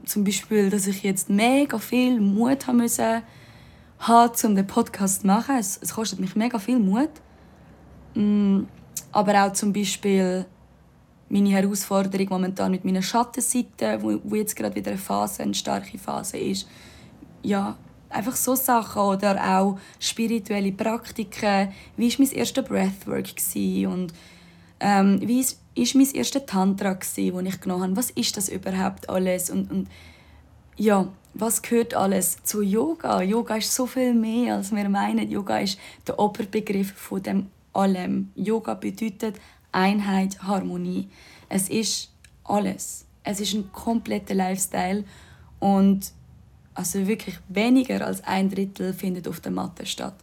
Zum 0.05 0.23
Beispiel, 0.23 0.69
dass 0.69 0.87
ich 0.87 1.03
jetzt 1.03 1.29
mega 1.29 1.77
viel 1.77 2.21
Mut 2.21 2.67
haben 2.67 2.77
musste, 2.77 3.21
um 4.07 4.55
den 4.55 4.65
Podcast 4.65 5.21
zu 5.21 5.27
machen. 5.27 5.57
Es, 5.57 5.77
es 5.81 5.93
kostet 5.93 6.21
mich 6.21 6.37
mega 6.37 6.57
viel 6.57 6.79
Mut. 6.79 7.09
Mm, 8.15 8.61
aber 9.11 9.43
auch 9.43 9.53
zum 9.53 9.73
Beispiel 9.73 10.45
meine 11.29 11.49
Herausforderung 11.49 12.27
momentan 12.29 12.71
mit 12.71 12.85
meiner 12.85 13.01
Schattenseite, 13.01 13.99
wo, 14.01 14.19
wo 14.23 14.35
jetzt 14.35 14.55
gerade 14.55 14.75
wieder 14.75 14.91
eine 14.91 14.99
Phase, 14.99 15.43
eine 15.43 15.53
starke 15.53 15.97
Phase 15.97 16.37
ist. 16.37 16.67
Ja, 17.43 17.77
einfach 18.09 18.35
so 18.35 18.55
Sachen 18.55 19.01
oder 19.01 19.59
auch 19.59 19.79
spirituelle 19.99 20.71
Praktiken. 20.71 21.69
Wie 21.95 22.11
war 22.11 22.25
mein 22.25 22.31
erster 22.31 22.63
Breathwork 22.63 23.27
und 23.55 24.13
ähm, 24.79 25.19
wie 25.21 25.39
ist 25.39 25.95
mein 25.95 26.13
erster 26.13 26.45
Tantra 26.45 26.97
den 27.15 27.45
ich 27.45 27.61
genommen 27.61 27.83
habe. 27.83 27.95
Was 27.97 28.09
ist 28.11 28.37
das 28.37 28.49
überhaupt 28.49 29.09
alles 29.09 29.49
und, 29.49 29.71
und 29.71 29.87
ja, 30.77 31.07
was 31.33 31.61
gehört 31.61 31.93
alles 31.93 32.43
zu 32.43 32.61
Yoga? 32.61 33.21
Yoga 33.21 33.57
ist 33.57 33.73
so 33.73 33.85
viel 33.85 34.13
mehr, 34.13 34.55
als 34.55 34.73
wir 34.73 34.89
meinen. 34.89 35.29
Yoga 35.29 35.59
ist 35.59 35.77
der 36.07 36.17
Oberbegriff 36.17 36.93
von 36.93 37.21
dem 37.21 37.47
allem. 37.73 38.31
Yoga 38.35 38.73
bedeutet 38.73 39.35
Einheit, 39.71 40.41
Harmonie. 40.43 41.09
Es 41.47 41.69
ist 41.69 42.11
alles. 42.43 43.05
Es 43.23 43.39
ist 43.39 43.53
ein 43.53 43.71
kompletter 43.71 44.33
Lifestyle 44.33 45.03
und 45.59 46.11
also 46.73 47.07
wirklich 47.07 47.37
weniger 47.49 48.05
als 48.05 48.23
ein 48.23 48.49
Drittel 48.49 48.93
findet 48.93 49.27
auf 49.27 49.39
der 49.39 49.51
Matte 49.51 49.85
statt. 49.85 50.15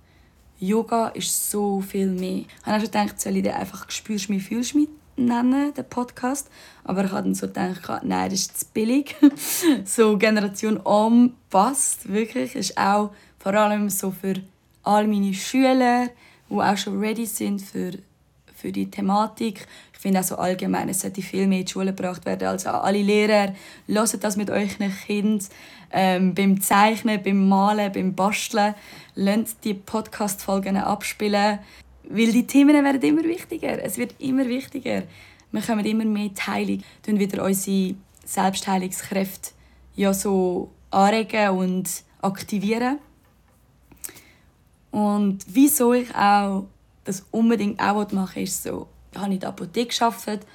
Yoga 0.58 1.08
ist 1.08 1.50
so 1.50 1.82
viel 1.82 2.08
mehr. 2.08 2.44
Ich 2.60 2.66
habe 2.66 2.76
schon 2.80 2.86
gedacht, 2.86 3.20
soll 3.20 3.36
ich 3.36 3.42
den 3.42 3.52
einfach 3.52 3.90
«Spürst 3.90 4.30
mich, 4.30 4.44
fühlst 4.44 4.74
mich» 4.74 4.88
nennen, 5.16 5.74
den 5.74 5.88
Podcast. 5.88 6.48
Aber 6.84 7.04
ich 7.04 7.12
habe 7.12 7.24
dann 7.24 7.34
so 7.34 7.46
gedacht, 7.46 8.02
nein, 8.04 8.30
das 8.30 8.40
ist 8.40 8.60
zu 8.60 8.66
billig. 8.72 9.16
so 9.84 10.16
Generation 10.16 10.80
Om 10.82 11.34
passt 11.50 12.10
wirklich. 12.10 12.54
Ist 12.54 12.78
auch 12.78 13.10
vor 13.38 13.54
allem 13.54 13.90
so 13.90 14.10
für 14.10 14.34
all 14.82 15.06
meine 15.06 15.34
Schüler, 15.34 16.08
die 16.48 16.54
auch 16.54 16.76
schon 16.76 16.98
ready 16.98 17.26
sind 17.26 17.60
für, 17.60 17.92
für 18.66 18.72
die 18.72 18.90
Thematik. 18.90 19.64
Ich 19.92 20.00
finde 20.00 20.18
auch 20.18 20.24
so 20.24 20.36
allgemein, 20.36 20.88
es 20.88 21.00
sollte 21.00 21.22
viel 21.22 21.46
mehr 21.46 21.60
in 21.60 21.66
die 21.66 21.70
Schule 21.70 21.94
gebracht 21.94 22.26
werden. 22.26 22.48
Also 22.48 22.70
alle 22.70 23.00
Lehrer, 23.00 23.54
hört 23.86 24.24
das 24.24 24.36
mit 24.36 24.50
euch 24.50 24.76
Kind 25.06 25.48
ähm, 25.92 26.34
beim 26.34 26.60
Zeichnen, 26.60 27.22
beim 27.22 27.48
Malen, 27.48 27.92
beim 27.92 28.12
Basteln. 28.12 28.74
Lasst 29.14 29.62
die 29.62 29.74
Podcast-Folgen 29.74 30.78
abspielen. 30.78 31.60
Weil 32.08 32.32
die 32.32 32.44
Themen 32.48 32.84
werden 32.84 33.02
immer 33.02 33.22
wichtiger. 33.22 33.80
Es 33.84 33.98
wird 33.98 34.16
immer 34.18 34.48
wichtiger. 34.48 35.04
Wir 35.52 35.62
kommen 35.62 35.86
immer 35.86 36.04
mehr 36.04 36.30
Heilung. 36.44 36.82
Wir 37.04 37.20
wieder 37.20 37.44
unsere 37.44 37.94
Selbstheilungskräfte 38.24 39.50
ja 39.94 40.12
so 40.12 40.70
anregen 40.90 41.50
und 41.50 42.02
aktivieren. 42.20 42.98
Und 44.90 45.38
wieso 45.46 45.92
ich 45.92 46.12
auch 46.16 46.66
das 47.06 47.24
unbedingt 47.30 47.80
auch 47.80 48.10
machen 48.12 48.42
ist 48.42 48.62
so, 48.62 48.88
ich 49.12 49.18
habe 49.18 49.32
in 49.32 49.40
der 49.40 49.48
Apotheke 49.50 49.96
gearbeitet 49.96 50.46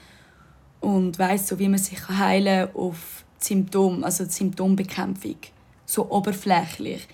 und 0.82 1.18
weiß 1.18 1.48
so, 1.48 1.58
wie 1.58 1.70
man 1.70 1.80
sich 1.80 2.08
heilen 2.08 2.68
kann 2.68 2.76
auf 2.76 3.24
Symptome, 3.40 4.06
also 4.06 4.26
Symptombekämpfung, 4.26 5.38
so 5.86 6.10
oberflächlich. 6.12 7.08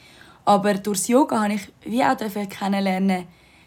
Aber 0.44 0.74
durch 0.74 1.00
das 1.00 1.08
Yoga 1.08 1.42
habe 1.44 1.54
ich 1.54 1.72
wie 1.84 2.04
auch 2.04 2.18
kennenlernen, 2.18 3.26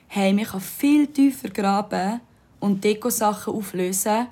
hey, 0.09 0.33
man 0.33 0.45
kann 0.45 0.61
viel 0.61 1.07
tiefer 1.07 1.49
graben 1.49 2.21
und 2.59 2.83
Deko-Sachen 2.83 3.55
auflösen 3.55 4.27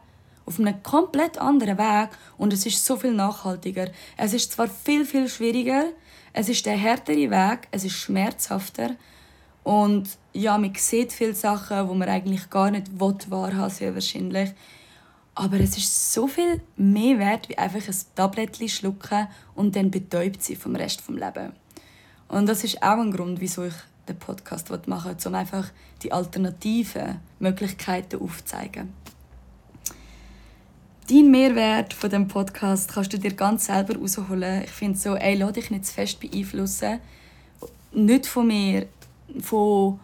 auf 0.45 0.59
einem 0.59 0.83
komplett 0.83 1.38
anderen 1.38 1.78
Weg 1.78 2.09
und 2.38 2.52
es 2.52 2.64
ist 2.64 2.85
so 2.85 2.97
viel 2.97 3.12
nachhaltiger. 3.12 3.88
Es 4.16 4.33
ist 4.33 4.52
zwar 4.52 4.66
viel, 4.66 5.04
viel 5.04 5.28
schwieriger, 5.28 5.85
es 6.33 6.49
ist 6.49 6.64
der 6.64 6.76
härtere 6.76 7.30
Weg, 7.30 7.68
es 7.71 7.85
ist 7.85 7.97
schmerzhafter 7.97 8.90
und 9.69 10.09
ja, 10.33 10.57
man 10.57 10.73
sieht 10.77 11.13
viele 11.13 11.35
Sachen, 11.35 11.91
wo 11.91 11.93
man 11.93 12.09
eigentlich 12.09 12.49
gar 12.49 12.71
nicht 12.71 12.99
wahrhaben 12.99 13.81
will, 13.81 13.95
wahrscheinlich. 13.95 14.55
Aber 15.35 15.61
es 15.61 15.77
ist 15.77 16.15
so 16.15 16.27
viel 16.27 16.63
mehr 16.79 17.19
wert, 17.19 17.51
wie 17.51 17.59
einfach 17.59 17.87
ein 17.87 17.97
Tablettchen 18.15 18.71
schlucken 18.71 19.29
und 19.55 19.77
dann 19.77 19.91
betäubt 19.91 20.43
sie 20.43 20.57
vom 20.57 20.75
Rest 20.75 21.01
des 21.01 21.09
Lebens. 21.09 21.53
Und 22.29 22.49
das 22.49 22.65
ist 22.65 22.83
auch 22.83 22.99
ein 22.99 23.11
Grund, 23.13 23.43
wieso 23.43 23.65
ich 23.65 23.75
den 24.09 24.19
Podcast 24.19 24.71
machen 24.87 25.11
will, 25.11 25.27
um 25.27 25.35
einfach 25.35 25.71
die 26.03 26.13
alternativen 26.13 27.21
Möglichkeiten 27.39 28.23
aufzuzeigen. 28.23 28.95
Dein 31.11 31.31
Mehrwert 31.31 31.93
von 31.93 32.09
dem 32.09 32.27
Podcast 32.27 32.95
kannst 32.95 33.13
du 33.13 33.19
dir 33.19 33.35
ganz 33.35 33.67
selber 33.67 33.93
herausholen. 33.93 34.63
Ich 34.65 34.71
finde 34.71 34.99
so, 34.99 35.15
ey, 35.15 35.37
lass 35.37 35.52
dich 35.52 35.71
nicht 35.71 35.85
zu 35.85 35.93
fest 35.93 36.21
beeinflussen. 36.21 37.00
Nicht 37.93 38.26
von 38.26 38.47
mir, 38.47 38.87
von, 39.41 40.00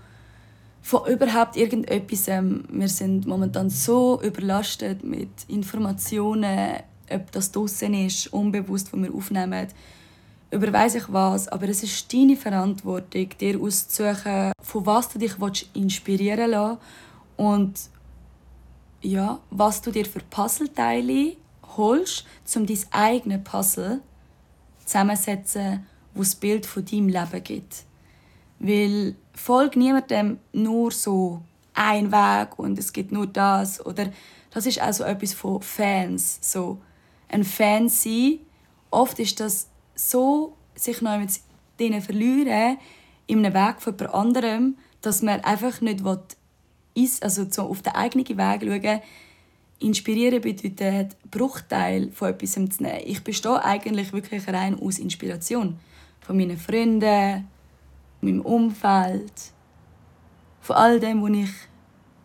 von 0.82 1.06
überhaupt 1.06 1.56
irgendetwas. 1.56 2.26
Wir 2.26 2.88
sind 2.88 3.26
momentan 3.26 3.70
so 3.70 4.20
überlastet 4.22 5.04
mit 5.04 5.30
Informationen, 5.48 6.78
ob 7.10 7.32
das 7.32 7.52
draussen 7.52 7.94
ist, 7.94 8.32
unbewusst, 8.32 8.92
was 8.92 9.00
wir 9.00 9.14
aufnehmen 9.14 9.68
über 10.54 10.72
weiss 10.72 10.94
ich 10.94 11.12
was, 11.12 11.48
aber 11.48 11.68
es 11.68 11.82
ist 11.82 12.12
deine 12.12 12.36
Verantwortung, 12.36 13.28
dir 13.40 13.60
auszusuchen, 13.60 14.52
von 14.62 14.86
was 14.86 15.08
du 15.08 15.18
dich 15.18 15.34
inspirieren 15.74 16.52
lassen 16.52 16.78
und 17.36 17.74
ja, 19.02 19.40
was 19.50 19.82
du 19.82 19.90
dir 19.90 20.06
für 20.06 20.20
Puzzleteile 20.20 21.36
holst, 21.76 22.24
um 22.54 22.66
dein 22.66 22.78
eigenes 22.92 23.42
Puzzle 23.42 24.00
zusammensetzen, 24.84 25.84
wo 26.14 26.20
das 26.20 26.36
Bild 26.36 26.66
von 26.66 26.84
deinem 26.84 27.08
Leben 27.08 27.42
gibt. 27.42 27.84
Weil 28.64 29.14
folgt 29.34 29.76
niemandem 29.76 30.38
nur 30.52 30.90
so 30.90 31.42
ein 31.74 32.10
Weg 32.10 32.58
und 32.58 32.78
es 32.78 32.92
gibt 32.92 33.12
nur 33.12 33.26
das 33.26 33.84
oder 33.84 34.10
das 34.50 34.64
ist 34.64 34.80
also 34.80 35.04
etwas 35.04 35.34
von 35.34 35.60
Fans 35.60 36.38
so 36.40 36.78
ein 37.28 37.44
Fan 37.44 37.88
sein 37.88 38.38
oft 38.90 39.18
ist 39.18 39.40
das 39.40 39.68
so 39.94 40.56
sich 40.74 41.02
noch 41.02 41.18
mit 41.18 41.28
denen 41.78 42.00
verlieren 42.00 42.78
in 43.26 43.44
einem 43.44 43.54
Weg 43.54 43.82
von 43.82 43.94
jemand 43.98 44.14
anderem, 44.14 44.76
dass 45.02 45.20
man 45.20 45.40
einfach 45.42 45.80
nicht 45.80 46.04
will, 46.04 46.20
also 47.20 47.46
so 47.50 47.62
auf 47.62 47.82
den 47.82 47.94
eigenen 47.94 48.26
Weg 48.26 48.38
schauen 48.62 49.00
Inspirieren 49.80 50.40
bedeutet, 50.40 51.16
Bruchteil 51.30 52.10
von 52.12 52.30
etwas 52.30 52.52
zu 52.52 52.60
nehmen. 52.60 53.00
Ich 53.04 53.22
bestehe 53.22 53.62
eigentlich 53.62 54.12
wirklich 54.12 54.46
rein 54.48 54.80
aus 54.80 54.98
Inspiration. 54.98 55.78
Von 56.20 56.36
meinen 56.36 56.56
Freunden, 56.56 57.46
meinem 58.24 58.40
Umfeld, 58.40 59.32
von 60.60 60.76
all 60.76 61.00
dem, 61.00 61.20
wo 61.20 61.26
ich 61.28 61.50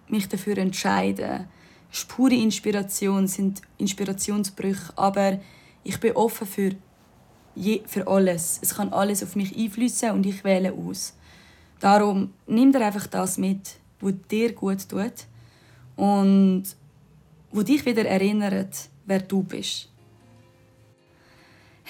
mich 0.07 0.27
dafür 0.27 0.57
entscheide. 0.57 1.45
Es 1.91 1.99
ist 1.99 2.09
pure 2.09 2.35
Inspiration, 2.35 3.27
sind 3.27 3.61
Inspirationsbrüche, 3.77 4.93
aber 4.95 5.39
ich 5.83 5.99
bin 5.99 6.15
offen 6.15 6.47
für 6.47 6.71
je, 7.55 7.81
für 7.85 8.07
alles. 8.07 8.59
Es 8.61 8.75
kann 8.75 8.93
alles 8.93 9.23
auf 9.23 9.35
mich 9.35 9.57
einfließen 9.57 10.11
und 10.11 10.25
ich 10.25 10.43
wähle 10.43 10.73
aus. 10.73 11.15
Darum 11.79 12.33
nimm 12.47 12.71
dir 12.71 12.85
einfach 12.85 13.07
das 13.07 13.37
mit, 13.37 13.75
was 14.01 14.13
dir 14.29 14.53
gut 14.53 14.87
tut 14.87 15.25
und 15.95 16.63
wo 17.51 17.63
dich 17.63 17.85
wieder 17.85 18.05
erinnert, 18.05 18.89
wer 19.05 19.19
du 19.19 19.43
bist. 19.43 19.89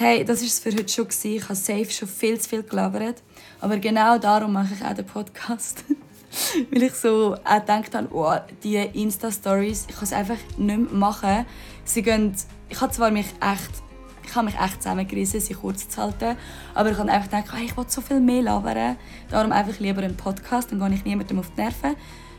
Hey, 0.02 0.24
das 0.24 0.40
war 0.40 0.48
es 0.48 0.60
für 0.60 0.72
heute 0.72 0.88
schon. 0.88 1.08
Ich 1.24 1.44
habe 1.44 1.56
safe 1.56 1.92
schon 1.92 2.08
viel 2.08 2.40
zu 2.40 2.48
viel 2.48 2.64
gelabert. 2.64 3.22
Aber 3.60 3.76
genau 3.76 4.18
darum 4.18 4.54
mache 4.54 4.74
ich 4.74 4.82
auch 4.82 4.94
den 4.94 5.06
Podcast. 5.06 5.84
Weil 6.72 6.84
ich 6.84 6.94
so 6.94 7.36
auch 7.44 7.60
gedacht 7.60 7.94
habe, 7.94 8.08
oh, 8.14 8.34
die 8.64 8.78
Insta-Stories, 8.78 9.88
ich 9.90 9.96
kann 9.96 10.06
es 10.06 10.14
einfach 10.14 10.38
nicht 10.58 10.78
mehr 10.78 10.78
machen. 10.78 11.46
Sie 11.84 12.02
gehen, 12.02 12.34
ich 12.70 12.80
habe 12.80 12.94
zwar 12.94 13.12
mich 13.12 13.26
echt 13.42 13.84
ich 14.24 14.34
habe 14.34 14.46
mich 14.46 14.56
echt 14.58 14.82
zusammengerissen, 14.82 15.42
sie 15.42 15.54
kurz 15.54 15.90
zu 15.90 16.02
halten. 16.02 16.38
Aber 16.76 16.92
ich 16.92 16.98
habe 16.98 17.12
einfach 17.12 17.30
gedacht, 17.30 17.62
ich 17.62 17.76
will 17.76 17.86
so 17.90 18.00
viel 18.00 18.22
mehr 18.22 18.44
labern. 18.44 18.96
Darum 19.30 19.52
einfach 19.52 19.82
lieber 19.82 20.02
einen 20.02 20.16
Podcast, 20.16 20.72
dann 20.72 20.80
gehe 20.80 20.94
ich 20.94 21.04
niemandem 21.04 21.40
auf 21.40 21.52
die 21.58 21.62
Nerven. 21.62 21.98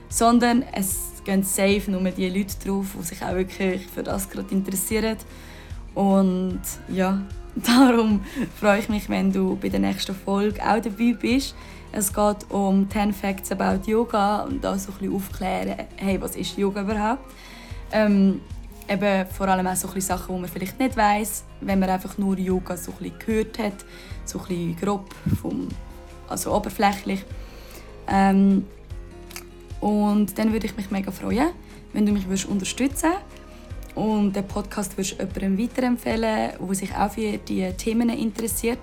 Sondern 0.08 0.64
es 0.72 1.22
gehen 1.26 1.42
safe 1.42 1.90
nur 1.90 2.00
die 2.10 2.30
Leute 2.30 2.54
drauf, 2.64 2.86
die 2.98 3.02
sich 3.02 3.22
auch 3.22 3.34
wirklich 3.34 3.86
für 3.86 4.02
das 4.02 4.30
gerade 4.30 4.50
interessieren. 4.50 5.18
Und 5.94 6.62
ja, 6.88 7.20
darum 7.66 8.20
freue 8.58 8.78
ich 8.78 8.88
mich, 8.88 9.08
wenn 9.08 9.32
du 9.32 9.56
bei 9.56 9.68
der 9.68 9.80
nächsten 9.80 10.14
Folge 10.14 10.60
auch 10.62 10.80
dabei 10.80 11.16
bist. 11.20 11.54
Es 11.92 12.12
geht 12.12 12.50
um 12.50 12.88
10 12.88 13.12
Facts 13.12 13.50
about 13.50 13.90
Yoga 13.90 14.42
und 14.42 14.62
da 14.62 14.78
so 14.78 14.92
ein 14.92 14.98
bisschen 14.98 15.14
aufklären, 15.14 15.86
hey, 15.96 16.20
was 16.20 16.36
ist 16.36 16.56
Yoga 16.56 16.82
überhaupt? 16.82 17.24
Ähm, 17.90 18.40
eben 18.88 19.26
vor 19.26 19.48
allem 19.48 19.66
auch 19.66 19.74
so 19.74 19.88
ein 19.88 20.00
Sachen, 20.00 20.36
die 20.36 20.40
man 20.42 20.50
vielleicht 20.50 20.78
nicht 20.78 20.96
weiß, 20.96 21.44
wenn 21.60 21.80
man 21.80 21.90
einfach 21.90 22.16
nur 22.18 22.38
Yoga 22.38 22.76
so 22.76 22.92
ein 23.00 23.12
gehört 23.18 23.58
hat, 23.58 23.84
so 24.24 24.40
ein 24.48 24.76
grob, 24.80 25.12
vom, 25.40 25.68
also 26.28 26.54
oberflächlich. 26.54 27.24
Ähm, 28.06 28.66
und 29.80 30.38
dann 30.38 30.52
würde 30.52 30.66
ich 30.66 30.76
mich 30.76 30.90
mega 30.92 31.10
freuen, 31.10 31.48
wenn 31.92 32.06
du 32.06 32.12
mich 32.12 32.28
würdest 32.28 32.46
unterstützen 32.46 33.10
und 33.94 34.34
den 34.34 34.46
Podcast 34.46 34.96
würdest 34.96 35.18
jemandem 35.18 35.58
weiterempfehlen, 35.58 36.52
der 36.60 36.74
sich 36.74 36.94
auch 36.94 37.10
für 37.10 37.38
diese 37.38 37.76
Themen 37.76 38.08
interessiert, 38.10 38.78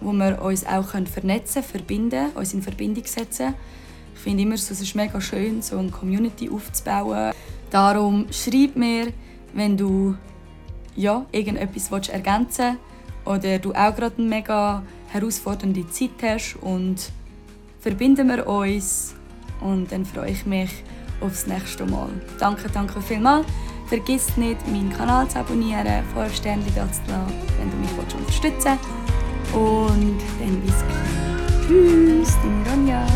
wo 0.00 0.12
wir 0.12 0.40
uns 0.42 0.66
auch 0.66 0.86
vernetzen 0.86 1.62
können, 1.62 1.66
verbinden, 1.66 2.26
uns 2.34 2.54
in 2.54 2.62
Verbindung 2.62 3.04
setzen. 3.04 3.54
Ich 4.14 4.20
finde 4.20 4.42
immer, 4.42 4.54
es 4.54 4.70
ist 4.70 4.94
mega 4.94 5.20
schön, 5.20 5.62
so 5.62 5.78
eine 5.78 5.90
Community 5.90 6.50
aufzubauen. 6.50 7.32
Darum 7.70 8.26
schreib 8.30 8.76
mir, 8.76 9.12
wenn 9.54 9.76
du 9.76 10.16
ja, 10.96 11.24
irgendetwas 11.30 11.90
willst 11.90 12.10
ergänzen 12.10 12.78
oder 13.24 13.58
du 13.58 13.72
auch 13.72 13.94
gerade 13.94 14.16
eine 14.18 14.26
mega 14.26 14.82
herausfordernde 15.08 15.88
Zeit 15.90 16.10
hast 16.22 16.56
und 16.60 17.12
verbinden 17.80 18.28
wir 18.28 18.46
uns 18.46 19.14
und 19.60 19.90
dann 19.92 20.04
freue 20.04 20.30
ich 20.30 20.44
mich 20.44 20.70
aufs 21.20 21.46
nächste 21.46 21.86
Mal. 21.86 22.10
Danke, 22.38 22.68
danke 22.72 23.00
vielmals. 23.00 23.46
Vergiss 23.88 24.36
nicht, 24.36 24.68
meinen 24.68 24.92
Kanal 24.92 25.26
zu 25.28 25.38
abonnieren, 25.38 26.04
5 26.14 26.36
Sterne 26.36 26.62
da 26.74 26.86
zu 26.92 27.00
lassen, 27.08 27.32
wenn 27.58 27.70
du 27.70 27.76
mich 27.78 27.90
unterstützen 27.98 28.78
willst. 28.78 29.54
Und 29.54 30.20
dann 30.38 30.60
bis 30.60 30.74
gleich. 30.74 31.66
Tschüss, 31.66 32.36
deine 32.42 32.70
Ronja. 32.70 33.06